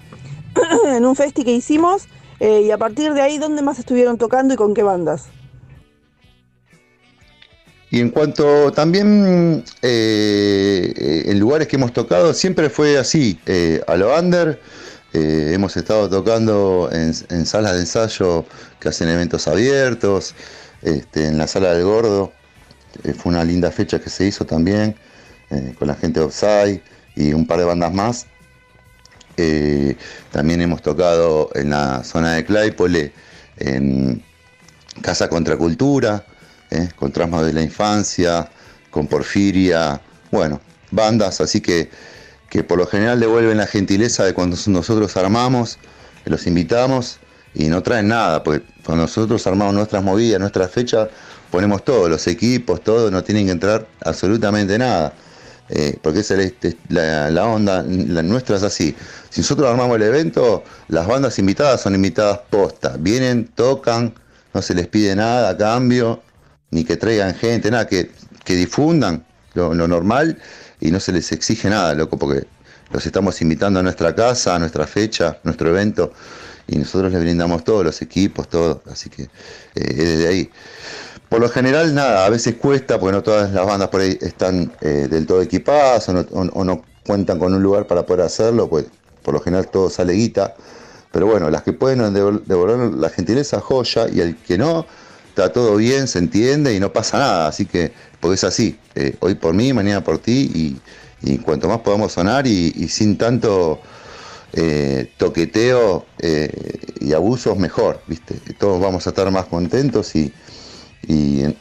en 0.86 1.04
un 1.04 1.16
festi 1.16 1.44
que 1.44 1.52
hicimos 1.52 2.08
eh, 2.40 2.62
y 2.62 2.70
a 2.70 2.78
partir 2.78 3.12
de 3.14 3.22
ahí, 3.22 3.38
¿dónde 3.38 3.62
más 3.62 3.78
estuvieron 3.78 4.18
tocando 4.18 4.54
y 4.54 4.56
con 4.56 4.74
qué 4.74 4.82
bandas? 4.82 5.26
Y 7.90 8.00
en 8.00 8.10
cuanto 8.10 8.72
también 8.72 9.64
eh, 9.80 11.22
en 11.26 11.38
lugares 11.38 11.68
que 11.68 11.76
hemos 11.76 11.92
tocado, 11.92 12.34
siempre 12.34 12.68
fue 12.68 12.98
así, 12.98 13.38
a 13.86 13.96
lo 13.96 14.14
under, 14.18 14.60
Eh, 15.18 15.54
hemos 15.54 15.74
estado 15.78 16.10
tocando 16.10 16.90
en, 16.92 17.46
salas 17.46 17.72
de 17.72 17.80
ensayo 17.80 18.44
que 18.78 18.90
hacen 18.90 19.08
eventos 19.08 19.48
abiertos, 19.48 20.34
este, 20.82 21.28
en 21.28 21.38
la 21.38 21.46
sala 21.46 21.72
del 21.72 21.84
Gordo. 21.84 22.34
Eh, 23.02 23.14
fue 23.14 23.32
una 23.32 23.42
linda 23.42 23.70
fecha 23.70 23.98
que 23.98 24.10
se 24.10 24.26
hizo 24.26 24.44
también 24.44 24.94
con 25.78 25.88
la 25.88 25.94
gente 25.94 26.20
de 26.20 26.26
Offside 26.26 26.82
y 27.14 27.32
un 27.32 27.46
par 27.46 27.60
de 27.60 27.64
bandas 27.64 27.94
más. 27.94 28.26
también 30.32 30.60
hemos 30.60 30.82
tocado 30.82 31.48
en 31.54 31.70
la 31.70 32.04
zona 32.04 32.34
de 32.34 32.44
Claypole, 32.44 33.12
en 33.56 34.22
Casa 35.00 35.30
Contracultura, 35.30 36.26
con 36.96 37.10
Trasma 37.10 37.42
de 37.42 37.54
la 37.54 37.62
Infancia, 37.62 38.50
con 38.90 39.06
Porfiria, 39.06 39.98
bueno, 40.30 40.60
bandas, 40.90 41.40
así 41.40 41.62
que, 41.62 41.88
que 42.48 42.62
por 42.62 42.78
lo 42.78 42.86
general 42.86 43.20
devuelven 43.20 43.58
la 43.58 43.66
gentileza 43.66 44.24
de 44.24 44.34
cuando 44.34 44.56
nosotros 44.66 45.16
armamos, 45.16 45.78
los 46.24 46.46
invitamos 46.46 47.18
y 47.54 47.68
no 47.68 47.82
traen 47.82 48.08
nada, 48.08 48.42
porque 48.42 48.64
cuando 48.84 49.04
nosotros 49.04 49.46
armamos 49.46 49.74
nuestras 49.74 50.02
movidas, 50.02 50.40
nuestras 50.40 50.70
fechas, 50.70 51.08
ponemos 51.50 51.84
todos, 51.84 52.10
los 52.10 52.26
equipos, 52.26 52.82
todo, 52.82 53.10
no 53.10 53.22
tienen 53.24 53.46
que 53.46 53.52
entrar 53.52 53.86
absolutamente 54.04 54.78
nada. 54.78 55.12
Eh, 55.68 55.98
porque 56.00 56.20
esa 56.20 56.40
es 56.40 56.54
la, 56.88 57.28
la 57.30 57.44
onda, 57.46 57.82
la 57.82 58.22
nuestra 58.22 58.56
es 58.56 58.62
así. 58.62 58.94
Si 59.30 59.40
nosotros 59.40 59.68
armamos 59.68 59.96
el 59.96 60.02
evento, 60.02 60.62
las 60.88 61.06
bandas 61.06 61.38
invitadas 61.38 61.80
son 61.80 61.94
invitadas 61.94 62.40
posta. 62.50 62.96
Vienen, 62.98 63.48
tocan, 63.48 64.14
no 64.54 64.62
se 64.62 64.74
les 64.74 64.86
pide 64.86 65.16
nada 65.16 65.50
a 65.50 65.56
cambio, 65.56 66.22
ni 66.70 66.84
que 66.84 66.96
traigan 66.96 67.34
gente, 67.34 67.70
nada, 67.70 67.86
que, 67.86 68.10
que 68.44 68.54
difundan 68.54 69.24
lo, 69.54 69.74
normal 69.74 70.38
y 70.80 70.90
no 70.90 71.00
se 71.00 71.12
les 71.12 71.32
exige 71.32 71.70
nada, 71.70 71.94
loco, 71.94 72.18
porque 72.18 72.46
los 72.92 73.04
estamos 73.04 73.40
invitando 73.42 73.80
a 73.80 73.82
nuestra 73.82 74.14
casa, 74.14 74.54
a 74.54 74.58
nuestra 74.58 74.86
fecha, 74.86 75.38
nuestro 75.42 75.70
evento, 75.70 76.12
y 76.68 76.76
nosotros 76.78 77.12
les 77.12 77.20
brindamos 77.20 77.64
todos 77.64 77.84
los 77.84 78.02
equipos, 78.02 78.48
todo, 78.48 78.82
así 78.90 79.10
que 79.10 79.22
eh, 79.22 79.28
desde 79.74 80.28
ahí. 80.28 80.50
Por 81.28 81.40
lo 81.40 81.48
general, 81.48 81.94
nada, 81.94 82.24
a 82.24 82.30
veces 82.30 82.54
cuesta, 82.54 83.00
porque 83.00 83.12
no 83.12 83.22
todas 83.22 83.52
las 83.52 83.66
bandas 83.66 83.88
por 83.88 84.00
ahí 84.00 84.16
están 84.20 84.72
eh, 84.80 85.08
del 85.10 85.26
todo 85.26 85.42
equipadas 85.42 86.08
o 86.08 86.64
no, 86.64 86.84
cuentan 87.04 87.38
con 87.38 87.54
un 87.54 87.62
lugar 87.62 87.86
para 87.86 88.06
poder 88.06 88.26
hacerlo, 88.26 88.68
pues 88.68 88.86
por 89.22 89.34
lo 89.34 89.40
general 89.40 89.68
todo 89.68 89.90
sale 89.90 90.12
guita. 90.12 90.54
Pero 91.12 91.26
bueno, 91.26 91.50
las 91.50 91.62
que 91.62 91.72
pueden 91.72 92.12
devolver 92.12 92.94
la 92.94 93.08
gentileza, 93.10 93.60
joya, 93.60 94.06
y 94.08 94.20
el 94.20 94.36
que 94.36 94.58
no, 94.58 94.86
está 95.28 95.52
todo 95.52 95.76
bien, 95.76 96.08
se 96.08 96.18
entiende 96.18 96.74
y 96.74 96.80
no 96.80 96.92
pasa 96.92 97.18
nada. 97.18 97.48
Así 97.48 97.66
que, 97.66 97.92
es 98.32 98.44
así, 98.44 98.78
eh, 98.94 99.16
hoy 99.20 99.34
por 99.34 99.54
mí, 99.54 99.72
mañana 99.72 100.02
por 100.02 100.18
ti, 100.18 100.78
y, 101.22 101.38
cuanto 101.38 101.68
más 101.68 101.80
podamos 101.80 102.12
sonar 102.12 102.46
y, 102.46 102.88
sin 102.88 103.18
tanto 103.18 103.80
eh, 104.52 105.10
toqueteo 105.16 106.06
eh, 106.20 106.50
y 107.00 107.12
abusos, 107.14 107.58
mejor, 107.58 108.00
¿viste? 108.06 108.34
Todos 108.58 108.80
vamos 108.80 109.06
a 109.06 109.10
estar 109.10 109.28
más 109.30 109.46
contentos 109.46 110.14
y, 110.14 110.32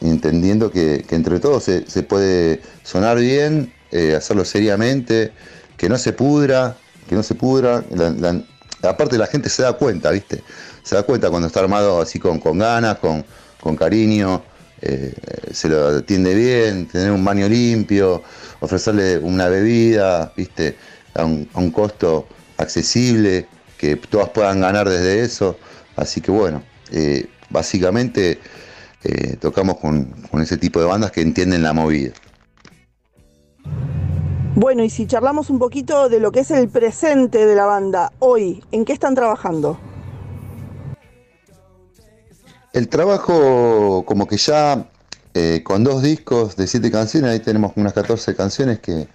entendiendo 0.02 0.72
que, 0.72 1.06
entre 1.10 1.40
todos 1.40 1.64
se, 1.64 2.04
puede 2.04 2.62
sonar 2.84 3.20
bien, 3.20 3.74
hacerlo 4.16 4.46
seriamente, 4.46 5.32
que 5.78 5.90
no 5.90 5.98
se 5.98 6.14
pudra, 6.14 6.78
que 7.08 7.16
no 7.16 7.24
se 7.24 7.36
pudra. 7.36 7.84
aparte 8.84 9.18
la 9.18 9.28
gente 9.28 9.50
se 9.50 9.64
da 9.64 9.74
cuenta, 9.74 10.12
¿viste? 10.12 10.44
Se 10.84 10.96
da 10.96 11.04
cuenta 11.04 11.30
cuando 11.30 11.48
está 11.48 11.62
armado 11.62 12.02
así 12.02 12.20
con, 12.20 12.40
ganas, 12.40 12.98
con 13.00 13.76
cariño, 13.78 14.44
eh, 14.82 15.14
se 15.52 15.70
lo 15.70 15.88
atiende 15.88 16.34
bien, 16.36 16.88
tener 16.88 17.12
un 17.12 17.24
baño 17.24 17.48
limpio, 17.48 18.22
ofrecerle 18.60 19.18
una 19.18 19.48
bebida, 19.48 20.34
¿viste? 20.36 20.76
A 21.14 21.24
un, 21.26 21.72
costo 21.72 22.28
accesible, 22.58 23.48
que 23.78 23.96
todas 23.96 24.30
puedan 24.30 24.62
ganar 24.62 24.90
desde 24.90 25.22
eso. 25.22 25.58
Así 25.96 26.20
que 26.20 26.32
bueno, 26.32 26.62
eh, 26.92 27.28
básicamente 27.50 28.40
eh, 29.04 29.38
tocamos 29.40 29.78
con, 29.78 30.06
con 30.30 30.42
ese 30.42 30.58
tipo 30.58 30.80
de 30.80 30.86
bandas 30.86 31.12
que 31.12 31.22
entienden 31.22 31.64
la 31.64 31.74
movida. 31.74 32.12
Bueno, 34.56 34.84
y 34.84 34.90
si 34.90 35.06
charlamos 35.06 35.50
un 35.50 35.60
poquito 35.60 36.08
de 36.10 36.20
lo 36.20 36.32
que 36.32 36.42
es 36.42 36.52
el 36.52 36.70
presente 36.70 37.46
de 37.46 37.56
la 37.56 37.66
banda 37.66 38.14
hoy, 38.20 38.64
¿en 38.72 38.86
qué 38.86 38.94
están 38.94 39.14
trabajando? 39.14 39.78
El 42.76 42.90
trabajo 42.90 44.04
como 44.06 44.28
que 44.28 44.36
ya 44.36 44.90
eh, 45.34 45.62
con 45.64 45.86
dos 45.86 46.02
discos 46.02 46.58
de 46.58 46.68
siete 46.68 46.92
canciones, 46.92 47.32
ahí 47.32 47.40
tenemos 47.40 47.72
unas 47.78 47.94
14 47.94 48.36
canciones 48.36 48.80
que, 48.80 49.08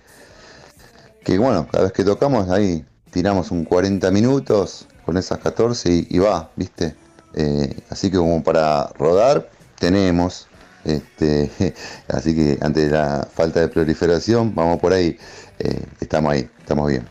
que 1.22 1.36
bueno, 1.36 1.68
cada 1.70 1.84
vez 1.84 1.92
que 1.92 2.02
tocamos 2.02 2.48
ahí 2.48 2.86
tiramos 3.10 3.50
un 3.50 3.66
40 3.66 4.10
minutos 4.12 4.88
con 5.04 5.18
esas 5.18 5.40
14 5.40 6.06
y, 6.08 6.18
va, 6.18 6.50
¿viste? 6.56 6.94
Eh, 7.34 7.76
así 7.90 8.10
que 8.10 8.16
como 8.16 8.42
para 8.42 8.86
rodar 8.98 9.50
tenemos, 9.78 10.48
este, 10.86 11.50
así 12.08 12.34
que 12.34 12.56
ante 12.62 12.88
la 12.88 13.28
falta 13.30 13.60
de 13.60 13.68
proliferación, 13.68 14.54
vamos 14.54 14.80
por 14.80 14.94
ahí, 14.94 15.18
eh, 15.58 15.84
estamos 16.00 16.32
ahí, 16.32 16.48
estamos 16.60 16.88
bien. 16.88 17.06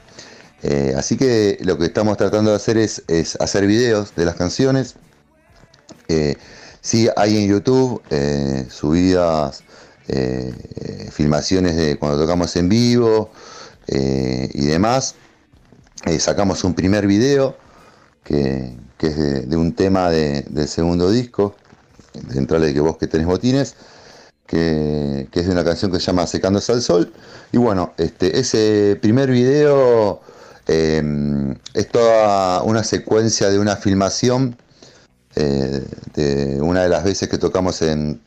así 0.97 1.15
que 1.15 1.59
lo 1.61 1.77
que 1.77 1.85
estamos 1.85 2.17
tratando 2.17 2.49
de 2.49 2.55
hacer 2.55 2.79
es, 2.79 3.03
es 3.07 3.39
hacer 3.39 3.67
videos 3.67 4.15
de 4.15 4.25
las 4.25 4.33
canciones, 4.33 4.95
eh, 6.09 6.35
sí, 6.81 7.07
hay 7.15 7.37
en 7.37 7.47
YouTube 7.47 8.01
eh, 8.09 8.65
subidas 8.69 9.63
eh, 10.07 10.51
filmaciones 11.11 11.75
de 11.75 11.97
cuando 11.99 12.19
tocamos 12.19 12.55
en 12.55 12.67
vivo 12.67 13.31
y 13.87 14.65
demás. 14.65 15.15
sacamos 16.19 16.63
un 16.63 16.73
primer 16.75 17.07
video 17.07 17.57
que, 18.23 18.75
es 18.99 19.49
de, 19.49 19.57
un 19.57 19.73
tema 19.73 20.11
del 20.11 20.67
segundo 20.67 21.09
disco, 21.09 21.55
de 22.13 22.41
de 22.41 22.73
que 22.73 22.79
vos 22.79 22.97
que 22.97 23.07
tenés 23.07 23.25
botines, 23.25 23.75
que, 24.45 25.27
es 25.31 25.45
de 25.45 25.51
una 25.51 25.63
canción 25.63 25.91
que 25.91 25.99
se 25.99 26.07
llama 26.07 26.27
Secándose 26.27 26.71
al 26.71 26.81
Sol. 26.83 27.13
Y 27.51 27.57
bueno, 27.57 27.93
este, 27.97 28.39
ese 28.39 28.97
primer 29.01 29.31
video 29.31 30.21
es 30.67 31.87
toda 31.91 32.61
una 32.61 32.83
secuencia 32.83 33.49
de 33.49 33.57
una 33.57 33.75
filmación 33.75 34.55
eh, 35.35 35.85
de 36.15 36.61
una 36.61 36.83
de 36.83 36.89
las 36.89 37.03
veces 37.03 37.29
que 37.29 37.37
tocamos 37.37 37.81
en, 37.81 38.21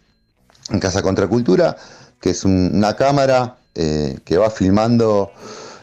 Casa 0.81 1.03
Contracultura, 1.03 1.77
que 2.21 2.31
es 2.31 2.45
una 2.45 2.95
cámara 2.95 3.57
eh, 3.75 4.21
que 4.25 4.39
va 4.39 4.49
filmando 4.49 5.33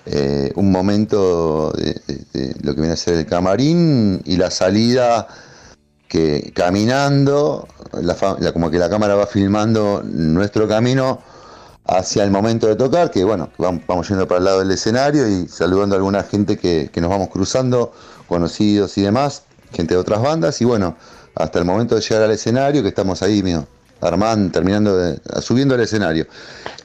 eh, 0.05 0.51
un 0.55 0.71
momento 0.71 1.71
de, 1.73 2.55
lo 2.61 2.73
que 2.73 2.81
viene 2.81 2.93
a 2.93 2.97
ser 2.97 3.15
el 3.15 3.25
camarín 3.25 4.21
y 4.25 4.37
la 4.37 4.49
salida 4.49 5.27
que 6.07 6.51
caminando, 6.55 7.67
como 8.53 8.71
que 8.71 8.79
la 8.79 8.89
cámara 8.89 9.15
va 9.15 9.27
filmando 9.27 10.01
nuestro 10.03 10.67
camino 10.67 11.21
hacia 11.85 12.23
el 12.23 12.31
momento 12.31 12.67
de 12.67 12.75
tocar, 12.75 13.11
que 13.11 13.23
bueno, 13.23 13.49
vamos, 13.57 14.07
yendo 14.07 14.27
para 14.27 14.39
el 14.39 14.45
lado 14.45 14.59
del 14.59 14.71
escenario 14.71 15.27
y 15.27 15.47
saludando 15.47 15.95
a 15.95 15.97
alguna 15.97 16.23
gente 16.23 16.57
que, 16.57 16.89
que 16.91 17.01
nos 17.01 17.09
vamos 17.09 17.29
cruzando, 17.29 17.91
conocidos 18.27 18.97
y 18.97 19.01
demás, 19.01 19.43
gente 19.73 19.93
de 19.93 19.99
otras 19.99 20.21
bandas, 20.21 20.61
y 20.61 20.65
bueno, 20.65 20.97
hasta 21.35 21.59
el 21.59 21.65
momento 21.65 21.95
de 21.95 22.01
llegar 22.01 22.23
al 22.23 22.31
escenario, 22.31 22.81
que 22.81 22.89
estamos 22.89 23.21
ahí, 23.21 23.43
mío, 23.43 23.67
armando, 24.01 24.51
terminando 24.51 24.97
de, 24.97 25.19
subiendo 25.41 25.75
al 25.75 25.81
escenario. 25.81 26.27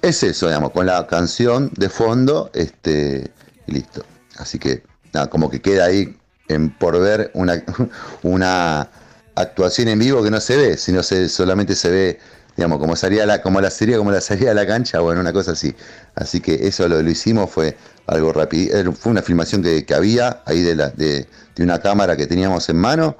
Es 0.03 0.23
eso, 0.23 0.47
digamos, 0.47 0.70
con 0.73 0.87
la 0.87 1.07
canción 1.07 1.70
de 1.77 1.88
fondo, 1.88 2.51
este, 2.53 3.31
y 3.66 3.73
listo. 3.73 4.05
Así 4.37 4.59
que, 4.59 4.83
nada, 5.12 5.29
como 5.29 5.51
que 5.51 5.61
queda 5.61 5.87
ahí 5.87 6.16
en, 6.49 6.70
por 6.70 6.99
ver 7.01 7.31
una, 7.35 7.62
una 8.23 8.88
actuación 9.35 9.88
en 9.88 9.99
vivo 9.99 10.23
que 10.23 10.31
no 10.31 10.40
se 10.40 10.57
ve, 10.57 10.77
sino 10.77 11.03
se, 11.03 11.29
solamente 11.29 11.75
se 11.75 11.90
ve, 11.90 12.18
digamos, 12.57 12.79
como 12.79 12.97
salía 12.97 13.27
la, 13.27 13.42
como 13.42 13.61
la 13.61 13.70
serie, 13.70 13.97
como 13.97 14.11
la 14.11 14.20
salida 14.20 14.51
de 14.51 14.55
la 14.55 14.66
cancha, 14.66 15.01
bueno, 15.01 15.20
una 15.20 15.33
cosa 15.33 15.53
así. 15.53 15.75
Así 16.14 16.40
que 16.40 16.66
eso 16.66 16.88
lo, 16.88 17.03
lo 17.03 17.11
hicimos, 17.11 17.51
fue 17.51 17.77
algo 18.07 18.33
rápido, 18.33 18.93
fue 18.93 19.12
una 19.12 19.23
filmación 19.23 19.62
que, 19.62 19.85
que 19.85 19.95
había 19.95 20.43
ahí 20.45 20.62
de, 20.62 20.75
de, 20.75 21.27
una 21.62 21.81
cámara 21.81 22.17
que 22.17 22.27
teníamos 22.27 22.69
en 22.69 22.77
mano 22.77 23.17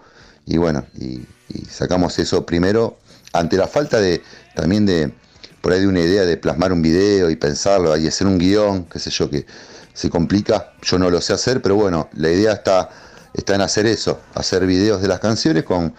y 0.47 0.57
bueno, 0.59 0.85
y, 0.99 1.27
sacamos 1.71 2.19
eso 2.19 2.45
primero 2.45 2.97
ante 3.33 3.57
la 3.57 3.69
falta 3.69 4.01
de 4.01 4.23
también 4.57 4.87
de 4.87 5.13
por 5.61 5.73
ahí 5.73 5.81
de 5.81 5.87
una 5.87 6.01
idea 6.01 6.25
de 6.25 6.37
plasmar 6.37 6.73
un 6.73 6.83
video 6.83 7.31
y 7.31 7.37
pensarlo 7.37 7.97
y 7.97 8.07
hacer 8.07 8.27
un 8.27 8.39
guion, 8.39 8.85
qué 8.85 8.99
sé 8.99 9.11
yo, 9.11 9.31
que 9.31 9.47
se 9.95 10.11
complica, 10.11 10.73
yo 10.83 10.99
no 10.99 11.09
lo 11.09 11.21
sé 11.21 11.33
hacer, 11.33 11.63
pero 11.63 11.77
bueno, 11.77 12.11
la 12.13 12.31
idea 12.31 12.53
está, 12.53 12.91
está 13.33 13.55
en 13.55 13.63
hacer 13.63 13.87
eso, 13.87 14.21
hacer 14.35 14.67
videos 14.67 15.01
de 15.01 15.09
las 15.09 15.21
canciones 15.21 15.63
con, 15.65 15.95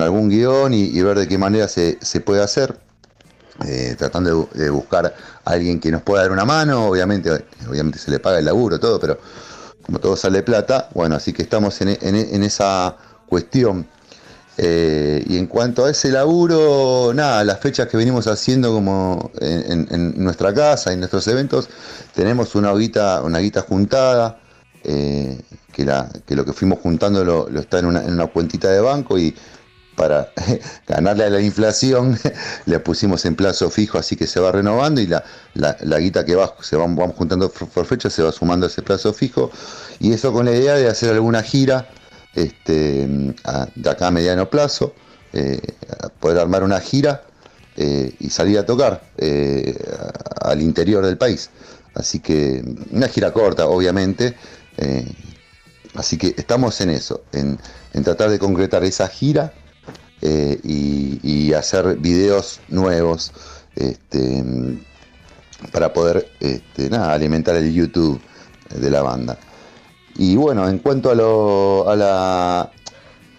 algún 0.00 0.30
guion 0.30 0.72
y, 0.72 1.00
ver 1.02 1.18
de 1.18 1.28
qué 1.28 1.36
manera 1.36 1.68
se, 1.68 1.98
puede 2.24 2.42
hacer, 2.42 2.78
eh, 3.66 3.96
tratando 3.98 4.48
de, 4.54 4.70
buscar 4.70 5.14
alguien 5.46 5.80
que 5.80 5.90
nos 5.90 6.02
pueda 6.02 6.22
dar 6.22 6.32
una 6.32 6.44
mano, 6.44 6.86
obviamente, 6.86 7.30
obviamente 7.68 7.98
se 7.98 8.10
le 8.10 8.18
paga 8.20 8.38
el 8.38 8.44
laburo, 8.44 8.78
todo, 8.78 9.00
pero 9.00 9.18
como 9.82 9.98
todo 9.98 10.16
sale 10.16 10.42
plata, 10.42 10.90
bueno, 10.92 11.16
así 11.16 11.32
que 11.32 11.42
estamos 11.42 11.80
en, 11.80 11.96
en 12.00 12.42
esa 12.42 12.96
cuestión. 13.26 13.86
Eh, 14.58 15.22
y 15.28 15.36
en 15.36 15.46
cuanto 15.46 15.84
a 15.84 15.90
ese 15.90 16.10
laburo, 16.10 17.12
nada, 17.14 17.44
las 17.44 17.60
fechas 17.60 17.88
que 17.88 17.96
venimos 17.96 18.26
haciendo 18.26 18.72
como 18.72 19.30
en, 19.40 20.14
nuestra 20.16 20.54
casa, 20.54 20.92
en 20.92 21.00
nuestros 21.00 21.28
eventos, 21.28 21.68
tenemos 22.14 22.54
una 22.54 22.72
guita, 22.72 23.20
una 23.22 23.38
guita 23.40 23.60
juntada, 23.62 24.38
eh, 24.82 25.38
que, 25.72 25.84
la, 25.84 26.08
que 26.24 26.34
lo 26.34 26.44
que 26.44 26.54
fuimos 26.54 26.78
juntando 26.78 27.22
lo, 27.22 27.48
está 27.60 27.80
en 27.80 27.86
una, 27.86 28.02
en 28.02 28.14
una 28.14 28.28
cuentita 28.28 28.70
de 28.70 28.80
banco 28.80 29.18
y 29.18 29.34
para 29.96 30.30
ganarle 30.86 31.24
a 31.24 31.30
la 31.30 31.40
inflación 31.40 32.18
le 32.66 32.78
pusimos 32.78 33.24
en 33.24 33.34
plazo 33.34 33.70
fijo, 33.70 33.98
así 33.98 34.16
que 34.16 34.26
se 34.26 34.40
va 34.40 34.52
renovando 34.52 35.00
y 35.00 35.06
la, 35.06 35.24
la, 35.54 35.98
guita 35.98 36.24
que 36.24 36.34
va, 36.36 36.54
se 36.60 36.76
van, 36.76 36.94
vamos 36.94 37.16
juntando 37.16 37.50
por 37.50 37.86
fecha 37.86 38.10
se 38.10 38.22
va 38.22 38.30
sumando 38.30 38.66
a 38.66 38.68
ese 38.68 38.82
plazo 38.82 39.12
fijo 39.12 39.50
y 39.98 40.12
eso 40.12 40.32
con 40.32 40.46
la 40.46 40.52
idea 40.52 40.74
de 40.74 40.88
hacer 40.88 41.10
alguna 41.10 41.42
gira 41.42 41.88
este, 42.36 43.34
de 43.74 43.90
acá 43.90 44.08
a 44.08 44.10
mediano 44.10 44.48
plazo, 44.48 44.94
eh, 45.32 45.58
poder 46.20 46.38
armar 46.38 46.62
una 46.62 46.78
gira 46.80 47.24
eh, 47.76 48.14
y 48.20 48.30
salir 48.30 48.58
a 48.58 48.66
tocar 48.66 49.02
eh, 49.16 49.74
al 50.42 50.60
interior 50.60 51.04
del 51.04 51.16
país. 51.16 51.50
Así 51.94 52.20
que 52.20 52.62
una 52.90 53.08
gira 53.08 53.32
corta, 53.32 53.66
obviamente. 53.66 54.36
así 55.94 56.18
que 56.18 56.34
estamos 56.36 56.78
en 56.82 56.90
eso, 56.90 57.22
en, 57.32 57.58
tratar 58.04 58.28
de 58.28 58.38
concretar 58.38 58.84
esa 58.84 59.08
gira 59.08 59.54
y, 60.22 61.52
hacer 61.54 61.96
videos 61.96 62.60
nuevos 62.68 63.32
este, 63.76 64.44
para 65.72 65.92
poder 65.92 66.28
este, 66.40 66.94
alimentar 66.94 67.56
el 67.56 67.72
YouTube 67.72 68.20
de 68.74 68.90
la 68.90 69.02
banda. 69.02 69.38
Y 70.16 70.36
bueno, 70.36 70.68
en 70.68 70.78
cuanto 70.78 71.10
a, 71.10 71.14
lo, 71.14 71.88
a, 71.88 71.96
la, 71.96 72.70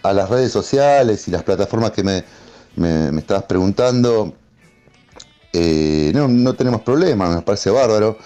a 0.04 0.14
las 0.14 0.30
redes 0.30 0.52
sociales 0.52 1.28
y 1.28 1.32
las 1.32 1.44
plataformas 1.44 1.92
que 1.92 2.04
me, 2.04 2.24
me, 2.76 3.20
estabas 3.20 3.44
preguntando, 3.44 4.34
eh, 5.54 6.12
no, 6.14 6.54
tenemos 6.54 6.82
problema, 6.82 7.30
me 7.30 7.42
parece 7.42 7.70
bárbaro. 7.70 8.18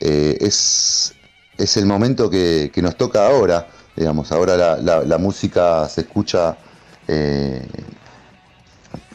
Eh, 0.00 0.36
es, 0.40 1.14
es 1.56 1.76
el 1.76 1.86
momento 1.86 2.28
que, 2.28 2.70
nos 2.76 2.96
toca 2.96 3.26
ahora, 3.26 3.68
digamos, 3.96 4.32
ahora 4.32 4.76
la, 4.76 5.18
música 5.18 5.88
se 5.88 6.02
escucha 6.02 6.56
eh, 7.08 7.66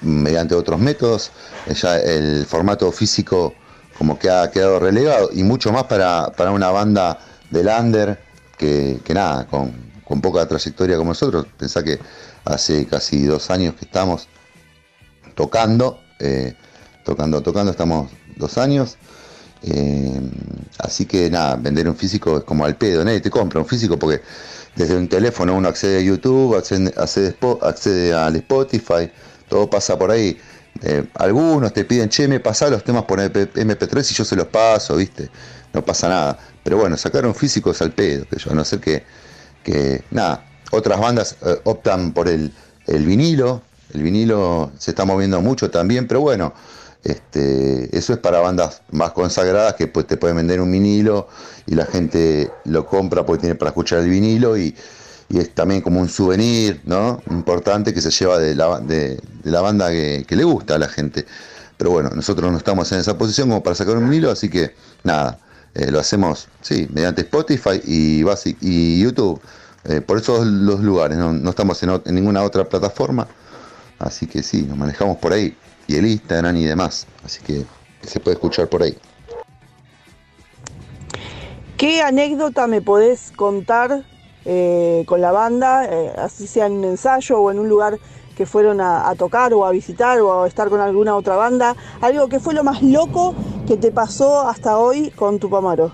mediante 0.02 0.56
otros 0.56 0.80
métodos, 0.80 1.32
ya 1.68 1.98
el 1.98 2.46
formato 2.46 2.92
físico 2.92 3.54
como 3.98 4.18
que 4.18 4.30
ha 4.30 4.50
quedado 4.50 4.80
relegado 4.80 5.30
y 5.34 5.44
mucho 5.44 5.72
más 5.72 5.84
para, 5.84 6.32
para 6.32 6.52
una 6.52 6.70
banda 6.72 7.20
de 7.52 7.64
lander 7.64 8.20
que, 8.58 9.02
nada, 9.14 9.46
con, 9.48 10.22
poca 10.22 10.48
trayectoria 10.48 10.98
como 10.98 11.12
nosotros. 11.12 11.46
Pensá 11.58 11.84
que 11.84 12.00
hace 12.46 12.86
casi 12.88 13.26
dos 13.26 13.50
años 13.50 13.76
que 13.76 13.86
estamos 13.86 14.28
tocando, 15.36 16.00
eh, 16.20 16.56
tocando, 17.06 17.42
tocando, 17.42 17.72
estamos 17.72 18.10
dos 18.36 18.58
años. 18.58 18.98
Eh, 19.62 20.22
así 20.78 21.06
que 21.06 21.30
nada, 21.30 21.56
vender 21.56 21.88
un 21.90 21.96
físico 21.96 22.38
es 22.38 22.44
como 22.44 22.64
al 22.64 22.78
pedo, 22.78 23.04
nadie 23.04 23.20
te 23.20 23.30
compra 23.30 23.60
un 23.60 23.66
físico 23.66 24.00
porque 24.00 24.22
desde 24.80 24.96
un 24.96 25.10
teléfono 25.10 25.56
uno 25.56 25.68
accede 25.68 25.98
a 25.98 26.02
YouTube, 26.02 26.56
accede, 26.56 26.94
accede, 27.62 28.14
al 28.14 28.38
Spotify, 28.38 29.12
todo 29.50 29.70
pasa 29.70 30.00
por 30.00 30.10
ahí. 30.10 30.40
Eh, 30.82 31.06
algunos 31.16 31.74
te 31.74 31.84
piden, 31.84 32.08
che, 32.08 32.30
me 32.30 32.40
pasa 32.40 32.70
los 32.70 32.82
temas 32.86 33.04
por 33.04 33.20
MP3 33.20 34.12
y 34.12 34.14
yo 34.14 34.24
se 34.24 34.38
los 34.38 34.48
paso, 34.48 34.96
¿viste? 34.96 35.30
No 35.74 35.84
pasa 35.84 36.08
nada. 36.08 36.40
Pero 36.64 36.78
bueno, 36.78 36.96
sacaron 36.96 37.36
físicos 37.36 37.82
al 37.82 37.92
pedo, 37.92 38.26
que 38.30 38.38
yo, 38.40 38.52
a 38.52 38.56
no 38.56 38.64
ser 38.64 38.80
que, 38.80 39.04
que 39.64 40.02
nada, 40.12 40.46
otras 40.72 40.98
bandas 40.98 41.36
eh, 41.46 41.60
optan 41.66 42.14
por 42.14 42.30
el, 42.30 42.54
vinilo, 42.88 43.62
el 43.94 44.02
vinilo 44.02 44.72
se 44.78 44.92
está 44.92 45.04
moviendo 45.04 45.42
mucho 45.42 45.70
también, 45.70 46.08
pero 46.08 46.22
bueno, 46.22 46.54
este, 47.04 47.96
eso 47.98 48.14
es 48.14 48.20
para 48.20 48.40
bandas 48.40 48.82
más 48.92 49.12
consagradas 49.12 49.76
que 49.76 49.88
pues, 49.88 50.08
te 50.08 50.18
pueden 50.18 50.38
vender 50.38 50.62
un 50.62 50.72
vinilo 50.72 51.28
y 51.66 51.76
la 51.76 51.86
gente 51.86 52.52
lo 52.66 52.86
compra 52.86 53.26
porque 53.26 53.42
tiene 53.42 53.56
para 53.56 53.70
escuchar 53.70 54.00
el 54.00 54.10
vinilo 54.10 54.58
y, 54.58 54.76
es 55.30 55.54
también 55.54 55.82
como 55.82 56.00
un 56.00 56.10
souvenir 56.10 56.82
¿no? 56.86 57.22
importante 57.30 57.94
que 57.94 58.02
se 58.02 58.10
lleva 58.10 58.40
de 58.40 58.56
la, 58.56 58.80
de, 58.80 59.22
la 59.44 59.62
banda 59.62 59.92
que, 59.92 60.26
que, 60.28 60.36
le 60.36 60.44
gusta 60.44 60.74
a 60.74 60.80
la 60.80 60.88
gente. 60.88 61.24
Pero 61.78 61.92
bueno, 61.92 62.10
nosotros 62.16 62.52
no 62.52 62.58
estamos 62.58 62.92
en 62.92 62.98
esa 62.98 63.16
posición 63.16 63.50
como 63.50 63.62
para 63.62 63.76
sacar 63.76 63.96
un 63.96 64.10
vinilo, 64.10 64.32
así 64.32 64.50
que 64.50 64.74
nada, 65.04 65.38
eh, 65.76 65.92
lo 65.92 66.00
hacemos, 66.00 66.48
sí, 66.62 66.88
mediante 66.92 67.22
Spotify 67.22 67.80
y, 67.84 68.24
Basic, 68.24 68.58
y 68.62 69.02
YouTube. 69.02 69.40
Eh, 69.86 70.02
por 70.02 70.18
esos 70.18 70.46
los 70.46 70.82
lugares, 70.82 71.18
no, 71.18 71.50
estamos 71.50 71.82
en, 71.84 72.02
ninguna 72.08 72.44
otra 72.44 72.66
plataforma. 72.66 73.28
Así 74.00 74.28
que 74.28 74.44
sí, 74.44 74.64
nos 74.64 74.78
manejamos 74.78 75.18
por 75.18 75.34
ahí. 75.34 75.56
Y 75.90 75.96
el 75.96 76.06
Instagram 76.06 76.56
y 76.56 76.66
demás. 76.66 77.08
Así 77.26 77.42
que 77.42 77.66
se 78.04 78.20
puede 78.20 78.36
escuchar 78.36 78.70
por 78.70 78.84
ahí. 78.84 78.96
¿Qué 81.78 82.04
anécdota 82.04 82.68
me 82.68 82.82
podés 82.82 83.34
contar 83.36 84.04
eh, 84.46 85.04
con 85.08 85.20
la 85.20 85.32
banda, 85.32 85.82
así 86.18 86.46
sea 86.46 86.68
en 86.68 86.74
un 86.74 86.84
ensayo 86.84 87.40
o 87.40 87.50
en 87.50 87.58
un 87.58 87.68
lugar 87.68 87.98
que 88.38 88.46
fueron 88.46 88.82
a, 88.82 89.12
tocar 89.16 89.52
o 89.54 89.66
a 89.66 89.72
visitar 89.72 90.22
o 90.22 90.44
a 90.44 90.48
estar 90.48 90.70
con 90.70 90.80
alguna 90.80 91.16
otra 91.16 91.36
banda? 91.36 91.76
Algo 92.02 92.30
que 92.30 92.40
fue 92.40 92.54
lo 92.54 92.64
más 92.64 92.84
loco 92.84 93.34
que 93.68 93.76
te 93.76 93.92
pasó 93.92 94.48
hasta 94.48 94.78
hoy 94.78 95.10
con 95.10 95.40
Tupamaro. 95.40 95.92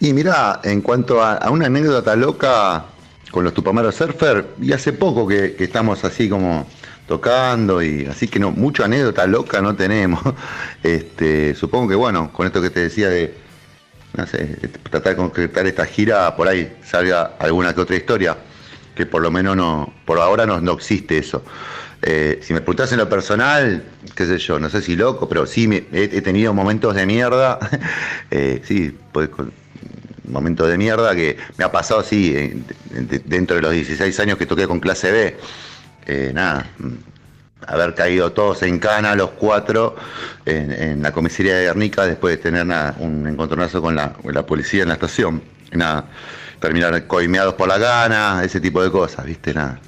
Y 0.00 0.12
mira, 0.12 0.60
en 0.64 0.80
cuanto 0.80 1.22
a, 1.22 1.48
una 1.48 1.66
anécdota 1.66 2.16
loca 2.16 2.86
con 3.34 3.42
los 3.42 3.52
Tupamaro 3.52 3.90
Surfer, 3.90 4.46
y 4.62 4.72
hace 4.72 4.92
poco 4.92 5.26
que, 5.26 5.56
estamos 5.58 6.04
así 6.04 6.28
como 6.28 6.68
tocando 7.08 7.82
y 7.82 8.06
así 8.06 8.28
que 8.28 8.38
no, 8.38 8.52
mucha 8.52 8.84
anécdota 8.84 9.26
loca 9.26 9.60
no 9.60 9.74
tenemos. 9.74 10.22
Este, 10.84 11.56
supongo 11.56 11.88
que 11.88 11.96
bueno, 11.96 12.30
con 12.32 12.46
esto 12.46 12.62
que 12.62 12.70
te 12.70 12.80
decía 12.80 13.08
de 13.08 13.34
no 14.16 14.24
sé, 14.28 14.56
tratar 14.88 15.14
de 15.14 15.16
concretar 15.16 15.66
esta 15.66 15.84
gira, 15.84 16.36
por 16.36 16.46
ahí 16.46 16.76
salga 16.84 17.32
alguna 17.40 17.74
que 17.74 17.80
otra 17.80 17.96
historia 17.96 18.36
que 18.94 19.04
por 19.04 19.20
lo 19.20 19.32
menos 19.32 19.56
no, 19.56 19.92
por 20.04 20.20
ahora 20.20 20.46
no, 20.46 20.72
existe 20.72 21.18
eso. 21.18 21.42
Eh, 22.02 22.38
si 22.40 22.52
me 22.52 22.60
preguntas 22.60 22.92
en 22.92 22.98
lo 22.98 23.08
personal, 23.08 23.82
qué 24.14 24.26
sé 24.26 24.38
yo, 24.38 24.60
no 24.60 24.70
sé 24.70 24.80
si 24.80 24.94
loco, 24.94 25.28
pero 25.28 25.44
sí 25.46 25.68
he, 25.90 26.20
tenido 26.20 26.54
momentos 26.54 26.94
de 26.94 27.04
mierda, 27.04 27.58
eh, 28.30 28.62
sí, 28.64 28.96
pues, 29.10 29.28
momentos 30.24 30.68
de 30.68 30.78
mierda 30.78 31.14
que 31.14 31.36
me 31.56 31.64
ha 31.64 31.72
pasado 31.72 32.00
así 32.00 32.64
dentro 33.24 33.56
de 33.56 33.62
los 33.62 33.72
16 33.72 34.18
años 34.20 34.38
que 34.38 34.46
toqué 34.46 34.66
con 34.66 34.80
clase 34.80 35.10
B. 35.12 35.36
Eh, 36.06 36.32
nada, 36.34 36.66
mm, 36.78 36.92
haber 37.66 37.94
caído 37.94 38.32
todos 38.32 38.62
en 38.62 38.78
cana, 38.78 39.14
los 39.14 39.30
cuatro, 39.30 39.96
en, 40.44 41.02
la 41.02 41.12
comisaría 41.12 41.56
de 41.56 41.64
Guernica, 41.64 42.06
después 42.06 42.36
de 42.36 42.42
tener 42.42 42.66
un 42.98 43.26
encontronazo 43.26 43.80
con 43.80 43.94
la, 43.94 44.12
con 44.12 44.34
la 44.34 44.44
policía 44.44 44.82
en 44.82 44.88
la 44.88 44.94
estación. 44.94 45.42
Nada 45.72 46.06
terminar 46.64 47.06
coimeados 47.06 47.54
por 47.54 47.68
la 47.68 47.76
gana, 47.76 48.42
ese 48.42 48.58
tipo 48.58 48.82
de 48.82 48.90
cosas, 48.90 49.26
¿viste? 49.26 49.52
Nada. 49.52 49.78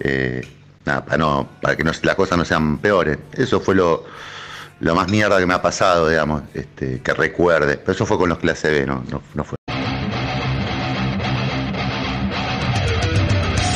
Eh, 0.00 0.40
nada, 0.86 1.04
para, 1.04 1.18
no, 1.18 1.46
para 1.60 1.76
que 1.76 1.84
no, 1.84 1.92
las 2.02 2.14
cosas 2.14 2.38
no 2.38 2.44
sean 2.46 2.78
peores. 2.78 3.18
Eso 3.32 3.60
fue 3.60 3.74
lo, 3.74 4.06
lo 4.80 4.94
más 4.94 5.08
mierda 5.08 5.38
que 5.38 5.44
me 5.44 5.52
ha 5.52 5.60
pasado, 5.60 6.08
digamos, 6.08 6.42
este, 6.54 7.00
que 7.02 7.12
recuerde. 7.12 7.76
Pero 7.76 7.92
eso 7.92 8.06
fue 8.06 8.16
con 8.16 8.30
los 8.30 8.38
clase 8.38 8.70
B, 8.70 8.86
no, 8.86 9.04
no, 9.34 9.44
fue. 9.44 9.56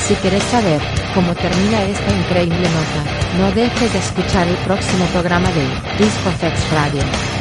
Si 0.06 0.14
querés 0.14 0.42
saber 0.44 0.80
cómo 1.16 1.34
termina 1.34 1.82
esta 1.82 2.12
increíble 2.12 2.68
nota, 2.68 3.38
no 3.38 3.50
dejes 3.50 3.92
de 3.92 3.98
escuchar 3.98 4.46
el 4.46 4.56
próximo 4.58 5.04
programa 5.06 5.48
de 5.50 5.62
Disco 5.98 6.30
Radio. 6.72 7.35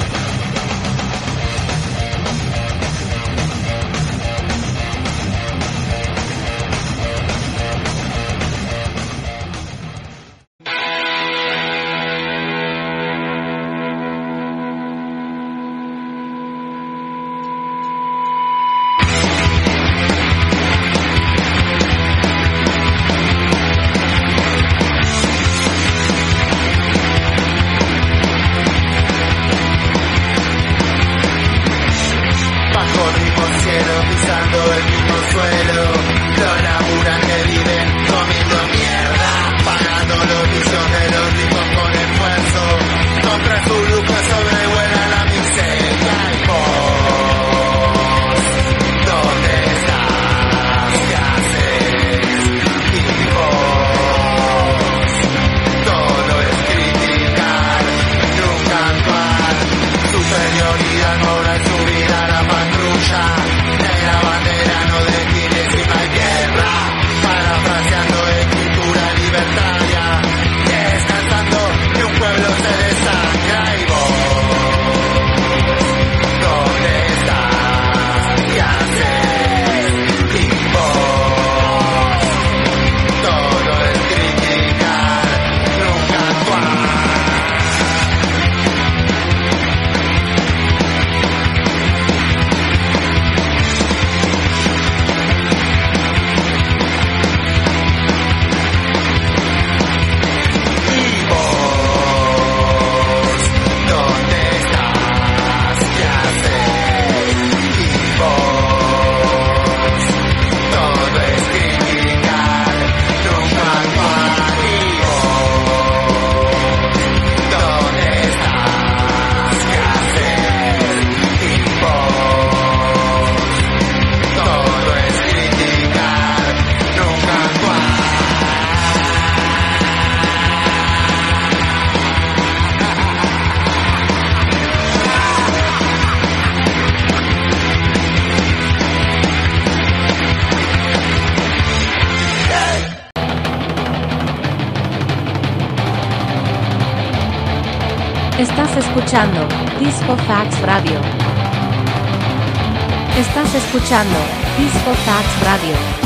Estás 153.18 153.56
escuchando 153.56 154.18
Disco 154.58 154.94
Fax 155.06 155.44
Radio. 155.46 156.05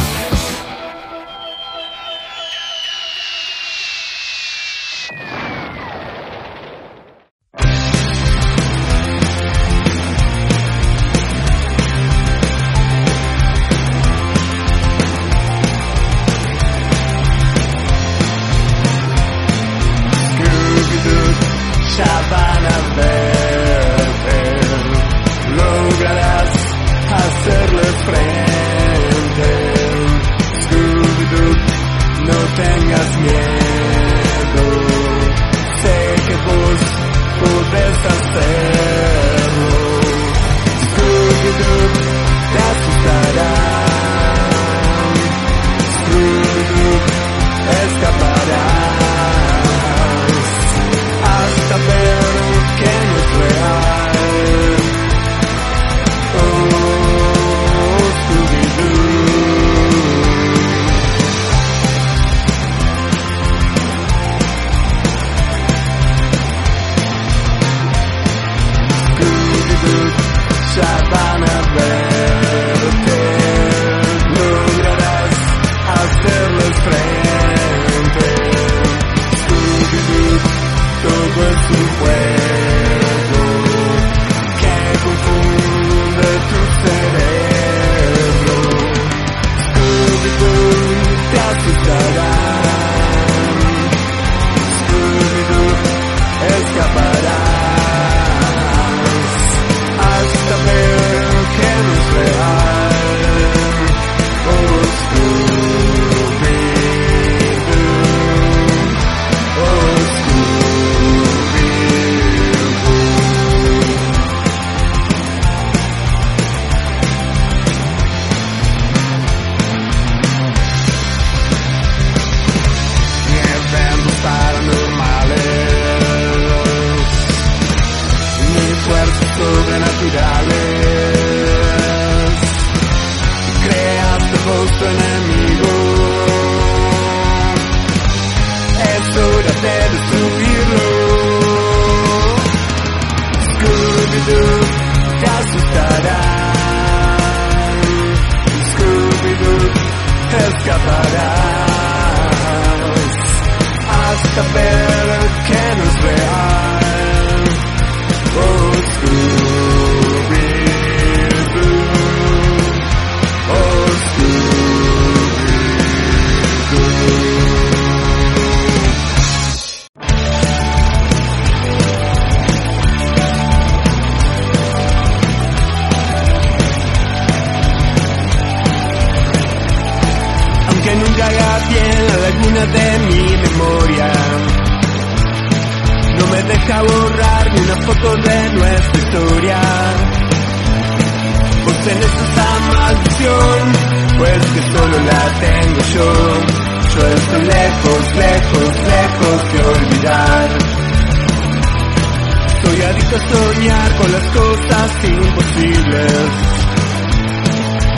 invisibles. 205.90 206.32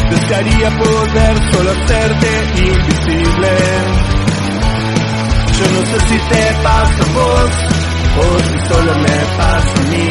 Desearía 0.09 0.69
poder 0.77 1.51
solo 1.51 1.71
hacerte 1.71 2.27
invisible. 2.57 3.49
Yo 5.57 5.65
no 5.71 5.81
sé 5.91 5.99
si 6.07 6.17
te 6.17 6.53
pasa 6.63 7.03
a 7.03 7.13
vos 7.13 7.51
o 8.17 8.39
si 8.39 8.57
solo 8.67 8.93
me 8.95 9.17
pasa 9.37 9.73
a 9.75 9.89
mí. 9.91 10.09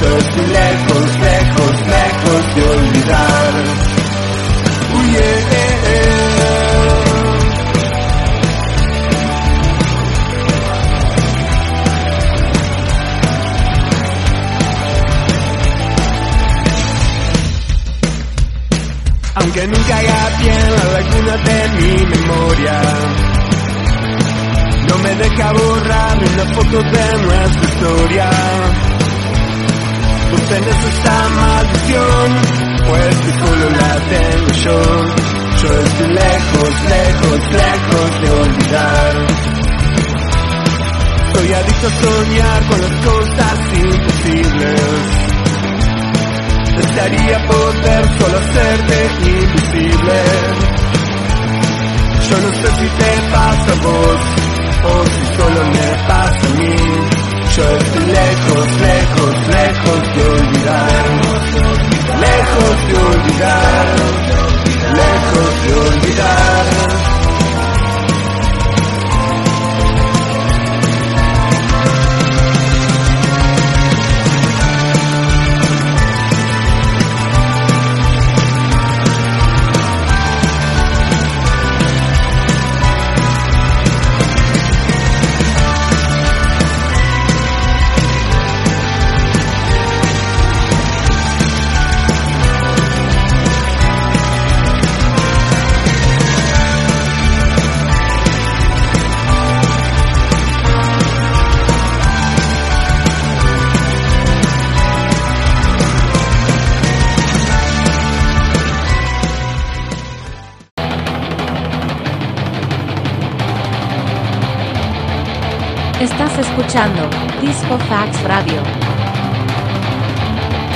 Yo 0.00 0.16
estoy 0.16 0.46
lejos, 0.46 1.18
lejos, 1.18 1.74
lejos 1.86 2.54
de 2.54 2.62
olvidar. 2.62 3.52
Uy, 4.94 5.16
eh, 5.16 5.46
eh, 5.50 5.80
eh. 5.84 6.17
aunque 19.48 19.66
nunca 19.66 19.98
haga 19.98 20.38
bien 20.40 20.70
la 20.76 21.00
laguna 21.00 21.36
de 21.38 21.68
mi 21.78 22.06
memoria. 22.06 22.82
No 24.88 24.98
me 24.98 25.14
deja 25.14 25.52
borrar 25.52 26.18
ni 26.18 26.28
una 26.34 26.54
foto 26.54 26.82
de 26.82 27.22
nuestra 27.22 27.64
historia. 27.64 28.30
Tú 30.30 30.36
tenés 30.50 30.84
esta 30.84 31.28
maldición, 31.30 32.36
pues 32.88 33.16
que 33.16 33.32
solo 33.32 33.70
la 33.70 33.94
tengo 34.08 34.52
yo. 34.64 34.78
Yo 35.62 35.80
estoy 35.82 36.08
lejos, 36.08 36.72
lejos, 36.88 37.40
lejos 37.52 38.20
de 38.20 38.30
olvidar. 38.30 39.26
Soy 41.32 41.52
adicto 41.54 41.86
a 41.86 41.90
soñar 41.90 42.66
con 42.68 42.80
las 42.80 42.92
cosas 43.06 43.58
imposibles. 43.72 45.17
Desearía 46.78 47.38
poder 47.48 48.02
solo 48.18 48.38
conocerte 48.38 48.96
invisible. 49.30 50.18
Yo 52.30 52.36
no 52.38 52.50
sé 52.54 52.68
si 52.78 52.88
te 52.98 53.10
pasa 53.32 53.72
a 53.72 53.82
vos 53.82 54.20
o 54.84 55.06
si 55.06 55.24
solo 55.36 55.60
me 55.74 55.88
pasa 56.06 56.46
a 56.46 56.54
mí. 56.56 56.76
Yo 57.56 57.64
estoy 57.78 58.06
lejos, 58.06 58.66
lejos, 58.80 59.34
lejos 59.48 60.00
de 60.14 60.22
olvidar. 60.22 61.38
Lejos 62.20 62.76
de 62.86 62.94
olvidar. 62.94 63.86
Lejos 63.88 64.26
de 64.28 64.34
olvidar. 64.34 64.88
Lejos 64.94 65.64
de 65.64 65.74
olvidar. 65.74 67.17
Estás 116.00 116.38
escuchando 116.38 117.10
Disco 117.40 117.76
Facts 117.88 118.22
Radio. 118.22 118.62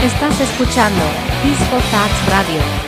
Estás 0.05 0.41
escuchando 0.41 1.01
Disco 1.45 1.79
Facts 1.93 2.29
Radio. 2.29 2.82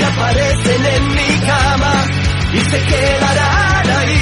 que 0.00 0.06
aparecen 0.06 0.86
en 0.86 1.08
mi 1.08 1.30
cama 1.46 1.92
y 2.54 2.58
se 2.70 2.78
quedarán 2.90 3.90
ahí. 3.98 4.20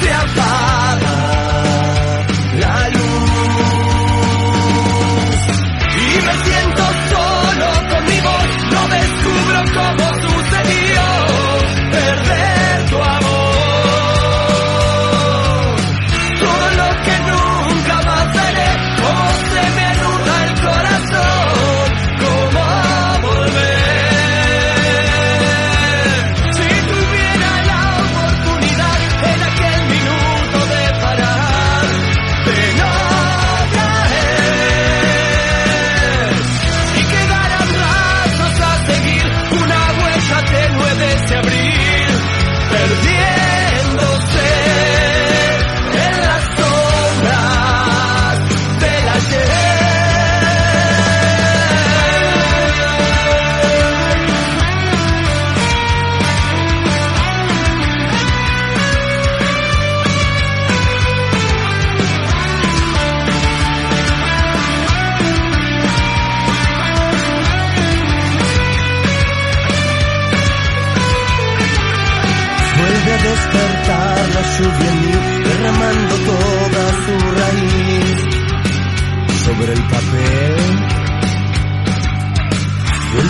Se 0.00 0.12
apaga 0.12 1.16
la 2.60 2.88
luz 2.90 3.30
y 5.94 6.22
me 6.26 6.34
siento 6.44 6.82
solo 7.12 7.68
conmigo, 7.88 8.32
no 8.72 8.82
descubro 8.96 9.60
cómo. 9.74 10.05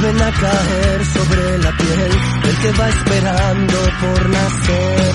Vuelven 0.07 0.23
a 0.23 0.31
caer 0.31 1.05
sobre 1.05 1.59
la 1.59 1.77
piel 1.77 2.11
del 2.45 2.57
que 2.59 2.71
va 2.79 2.89
esperando 2.91 3.79
por 4.01 4.29
nacer. 4.29 5.15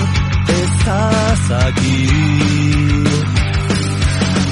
Estás 0.64 1.50
aquí. 1.66 2.08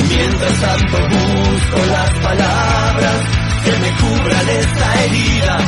Mientras 0.09 0.61
tanto 0.61 0.99
busco 1.09 1.79
las 1.91 2.11
palabras 2.25 3.21
que 3.65 3.73
me 3.83 3.91
cubran 4.01 4.49
esta 4.49 5.05
herida, 5.05 5.59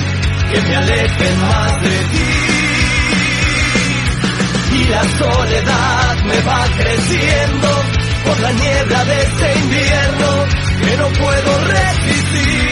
que 0.53 0.61
me 0.63 0.77
alejen 0.77 1.41
más 1.41 1.83
de 1.83 1.99
ti. 2.13 2.31
Y 4.73 4.85
la 4.89 5.03
soledad 5.19 6.25
me 6.25 6.41
va 6.41 6.65
creciendo 6.79 7.69
por 8.25 8.41
la 8.41 8.53
niebla 8.53 9.05
de 9.05 9.23
este 9.23 9.59
invierno 9.59 10.47
que 10.81 10.97
no 10.97 11.09
puedo 11.09 11.59
resistir. 11.67 12.72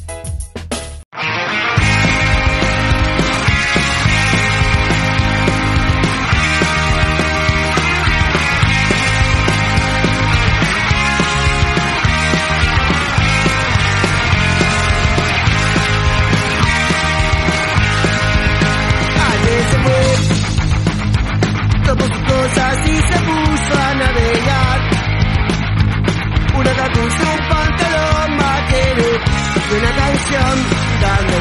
Canción 30.31 30.59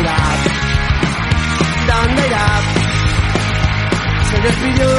up, 0.04 0.40
dando 1.86 2.22
el 2.22 2.32
up. 2.32 2.64
Se 4.30 4.40
despidió 4.40 4.90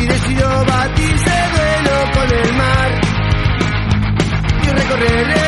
y 0.00 0.06
decidió 0.06 0.64
batirse 0.64 1.30
duelo 1.54 2.12
con 2.14 2.38
el 2.38 2.54
mar 2.54 3.00
y 4.62 4.66
recorrer 4.68 5.30
el 5.30 5.43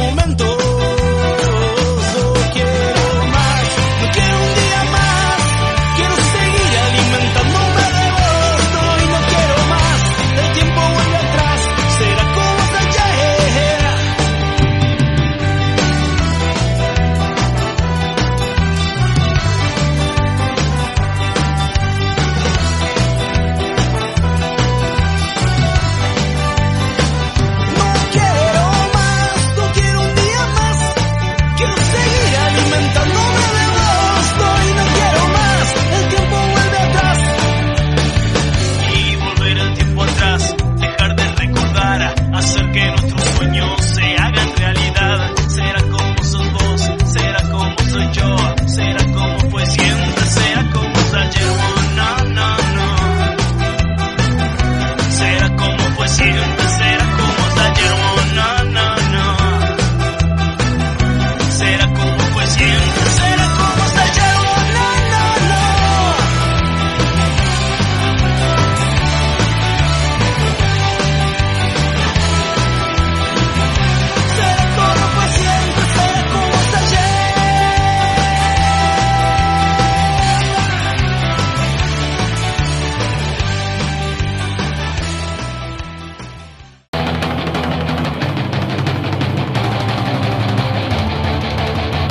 eternos 0.00 0.59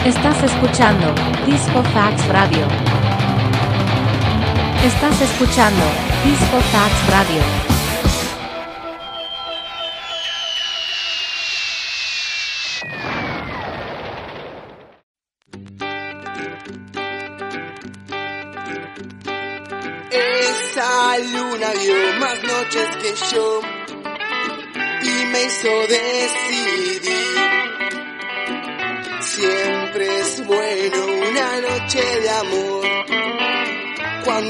Estás 0.10 0.41
escuchando 0.43 1.14
Disco 1.45 1.84
Fax 1.84 2.28
Radio. 2.30 2.66
Estás 4.84 5.22
escuchando 5.22 5.86
Disco 6.26 6.60
Fax 6.72 7.07
Radio. 7.12 7.41
Esa 20.10 21.20
luna 21.20 21.68
vio 21.80 22.20
más 22.20 22.43
noches 22.43 22.89
que 22.97 23.36
yo 23.36 23.62
y 25.03 25.26
me 25.28 25.43
hizo 25.43 25.70
decidir. 25.88 26.18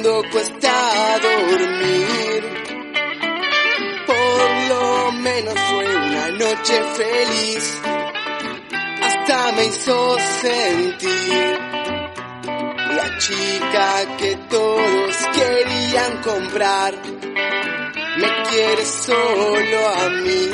Cuando 0.02 0.24
cuesta 0.32 1.20
dormir. 1.22 2.44
Por 4.08 4.70
lo 4.70 5.12
menos 5.12 5.54
fue 5.54 5.96
una 5.96 6.30
noche 6.30 6.82
feliz, 6.96 7.82
hasta 9.04 9.52
me 9.54 9.66
hizo 9.66 10.18
sentir 10.42 11.60
la 12.96 13.18
chica 13.18 14.18
que 14.18 14.36
todos 14.50 15.16
querían 15.34 16.22
comprar. 16.22 16.94
Me 18.18 18.44
quiere 18.50 18.86
solo 18.86 19.88
a 19.98 20.10
mí. 20.10 20.50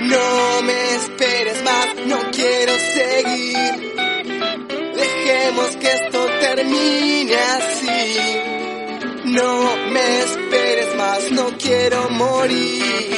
No 0.00 0.62
me 0.62 0.94
esperes 0.94 1.62
más, 1.62 1.96
no 2.06 2.18
quiero 2.30 2.72
seguir. 2.78 3.92
Dejemos 4.96 5.76
que 5.76 5.92
esto 5.92 6.21
termine 6.42 7.36
así. 7.56 8.02
No 9.24 9.50
me 9.94 10.04
esperes 10.26 10.96
más, 10.96 11.30
no 11.30 11.46
quiero 11.56 12.10
morir. 12.10 13.16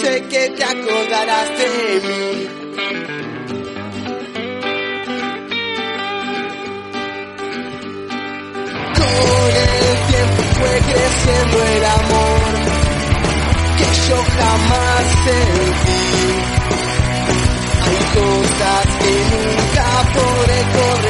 Sé 0.00 0.12
que 0.30 0.50
te 0.50 0.64
acordarás 0.64 1.48
de 1.60 1.68
mí. 2.08 2.26
Con 8.98 9.50
el 9.66 9.88
tiempo 10.10 10.42
fue 10.56 10.74
creciendo 10.90 11.56
el 11.76 11.84
amor 12.00 12.42
que 13.78 13.88
yo 14.08 14.18
jamás 14.36 15.04
sentí. 15.26 16.04
Hay 17.86 18.00
cosas 18.18 18.84
que 19.00 19.12
nunca 19.32 19.86
podré 20.16 20.60
corregir, 20.76 21.09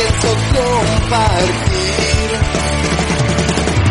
pienso 0.00 0.28
compartir. 0.56 2.28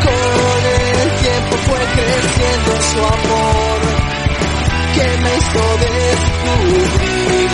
Con 0.05 0.59
el 0.65 1.07
tiempo 1.21 1.53
fue 1.67 1.81
creciendo 1.97 2.71
su 2.89 2.99
amor 2.99 3.77
que 4.95 5.07
me 5.23 5.31
hizo 5.37 5.63
descubrir 5.87 7.49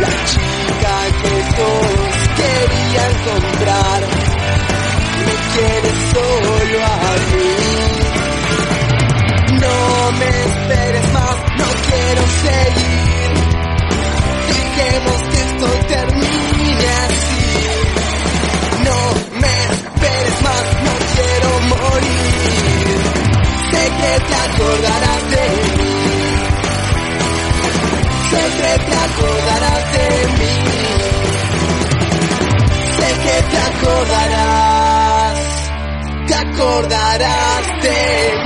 la 0.00 0.12
chica 0.30 0.94
que 1.22 1.34
todos 1.56 2.14
querían 2.36 3.12
comprar 3.30 4.00
me 5.24 5.34
quiere 5.54 5.90
solo 6.12 6.76
a 6.84 6.96
mí. 7.32 7.56
No 9.60 9.78
me 10.18 10.28
esperes 10.28 11.06
más, 11.12 11.36
no 11.60 11.68
quiero 11.88 12.22
seguir. 12.44 13.30
Dejemos 14.48 15.18
que 15.30 15.35
Que 24.00 24.12
te 24.28 24.34
acordarás 24.46 25.22
de 25.34 25.44
mí. 25.78 25.94
Que 28.30 28.44
te 28.86 28.96
acordarás 29.06 29.84
de 29.92 30.06
mí. 30.38 30.56
Sé 32.96 33.08
que 33.24 33.36
te 33.50 33.58
acordarás, 33.70 35.36
te 36.26 36.34
acordarás 36.34 37.64
de 37.82 37.98
mí. 38.40 38.45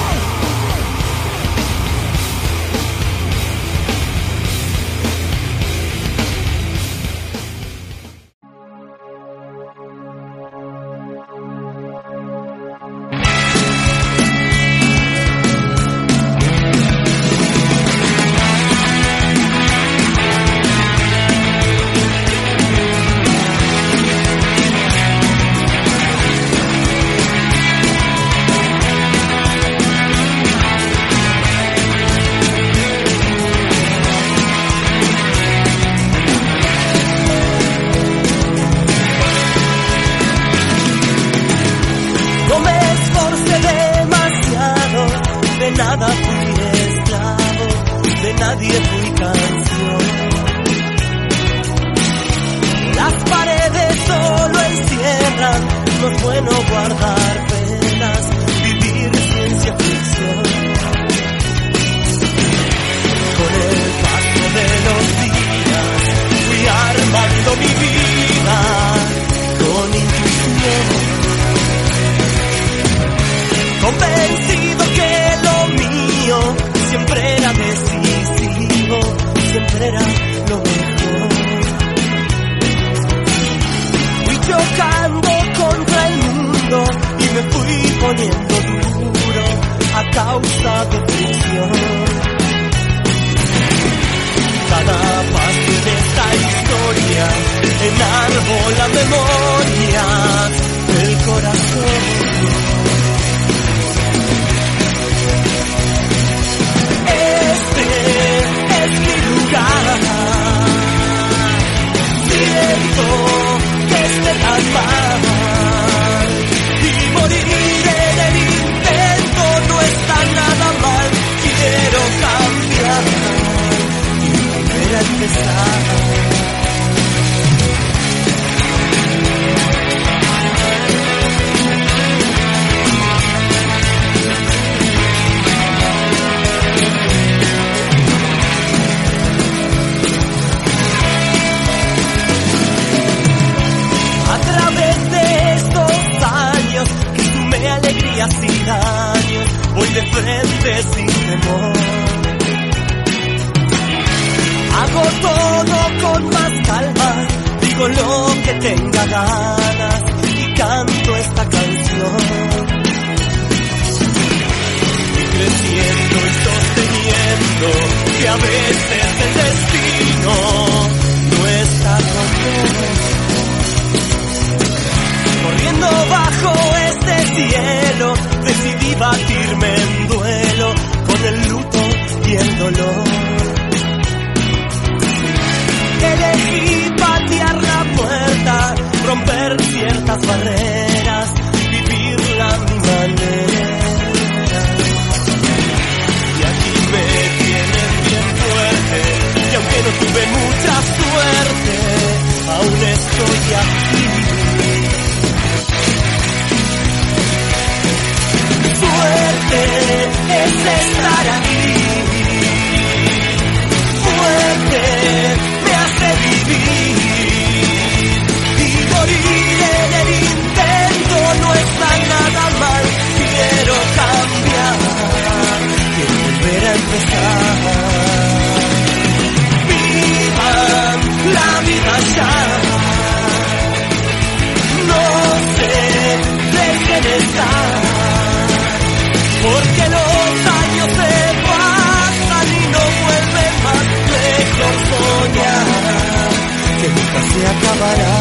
nunca 247.11 247.21
se 247.21 247.47
acabará. 247.47 248.15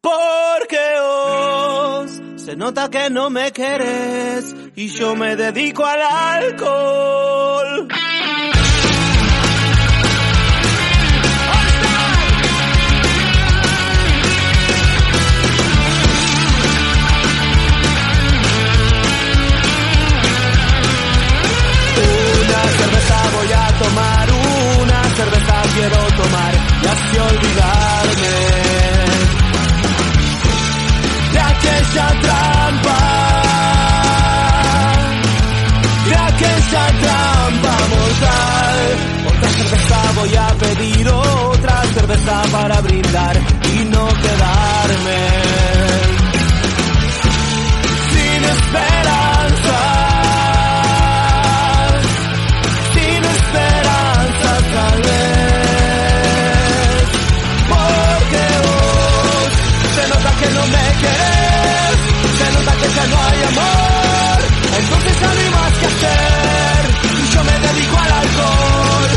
Porque 0.00 0.78
os 1.02 2.42
se 2.42 2.56
nota 2.56 2.88
que 2.90 3.10
no 3.10 3.30
me 3.30 3.52
querés 3.52 4.54
y 4.76 4.88
yo 4.88 5.14
me 5.16 5.36
dedico 5.36 5.84
al 5.84 6.02
alcohol. 6.02 7.19
olvidarme 27.18 28.36
de 31.32 31.38
aquella 31.38 32.08
trampa, 32.20 32.98
de 36.08 36.14
aquella 36.14 36.86
trampa 37.02 37.74
mortal. 37.94 38.78
Otra 39.28 39.48
cerveza 39.50 39.98
voy 40.16 40.36
a 40.36 40.48
pedir, 40.54 41.08
otra 41.08 41.82
cerveza 41.94 42.42
para 42.52 42.80
brindar 42.80 43.36
y 43.36 43.84
no 43.84 44.06
quedarme. 44.06 45.49
Que 60.40 60.48
no 60.56 60.66
me 60.74 60.84
querés, 61.02 61.96
se 62.38 62.46
nota 62.54 62.72
que 62.80 62.88
ya 62.96 63.06
no 63.12 63.16
hay 63.26 63.40
amor. 63.50 64.38
Entonces 64.80 65.12
ya 65.20 65.30
no 65.36 65.50
más 65.56 65.72
que 65.80 65.86
hacer 65.92 66.80
y 67.20 67.34
yo 67.34 67.40
me 67.44 67.56
dedico 67.66 67.96
al 68.04 68.12
alcohol. 68.22 69.10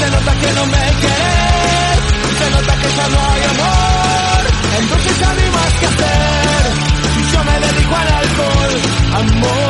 Se 0.00 0.06
nota 0.10 0.32
que 0.40 0.50
no 0.58 0.64
me 0.74 0.84
querés, 1.02 1.98
se 2.38 2.46
nota 2.54 2.72
que 2.80 2.88
ya 2.98 3.06
no 3.14 3.18
hay 3.30 3.42
amor. 3.54 4.40
Entonces 4.80 5.12
ya 5.20 5.30
no 5.38 5.44
más 5.56 5.72
que 5.80 5.86
hacer 5.92 6.62
y 7.20 7.32
yo 7.32 7.44
me 7.44 7.56
dedico 7.66 7.94
al 8.02 8.08
alcohol. 8.22 8.74
Amor, 9.20 9.69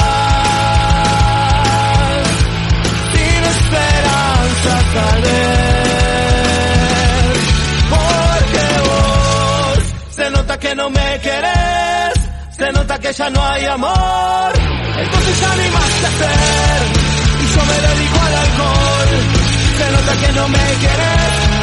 que 10.71 10.75
no 10.75 10.89
me 10.89 11.19
querés. 11.19 12.13
Se 12.51 12.71
nota 12.71 12.97
que 12.97 13.11
ya 13.11 13.29
no 13.29 13.43
hay 13.43 13.65
amor. 13.65 14.51
Entonces 15.03 15.41
ya 15.41 15.55
no 15.55 15.61
hay 15.63 15.71
más 15.71 15.91
que 15.99 16.05
hacer. 16.11 16.79
Y 17.41 17.45
yo 17.55 17.61
me 17.69 17.77
dedico 17.87 18.19
al 18.27 18.35
alcohol. 18.45 19.11
Se 19.77 19.91
nota 19.91 20.25
que 20.25 20.31
no 20.33 20.47
me 20.47 20.65
querés 20.83 21.60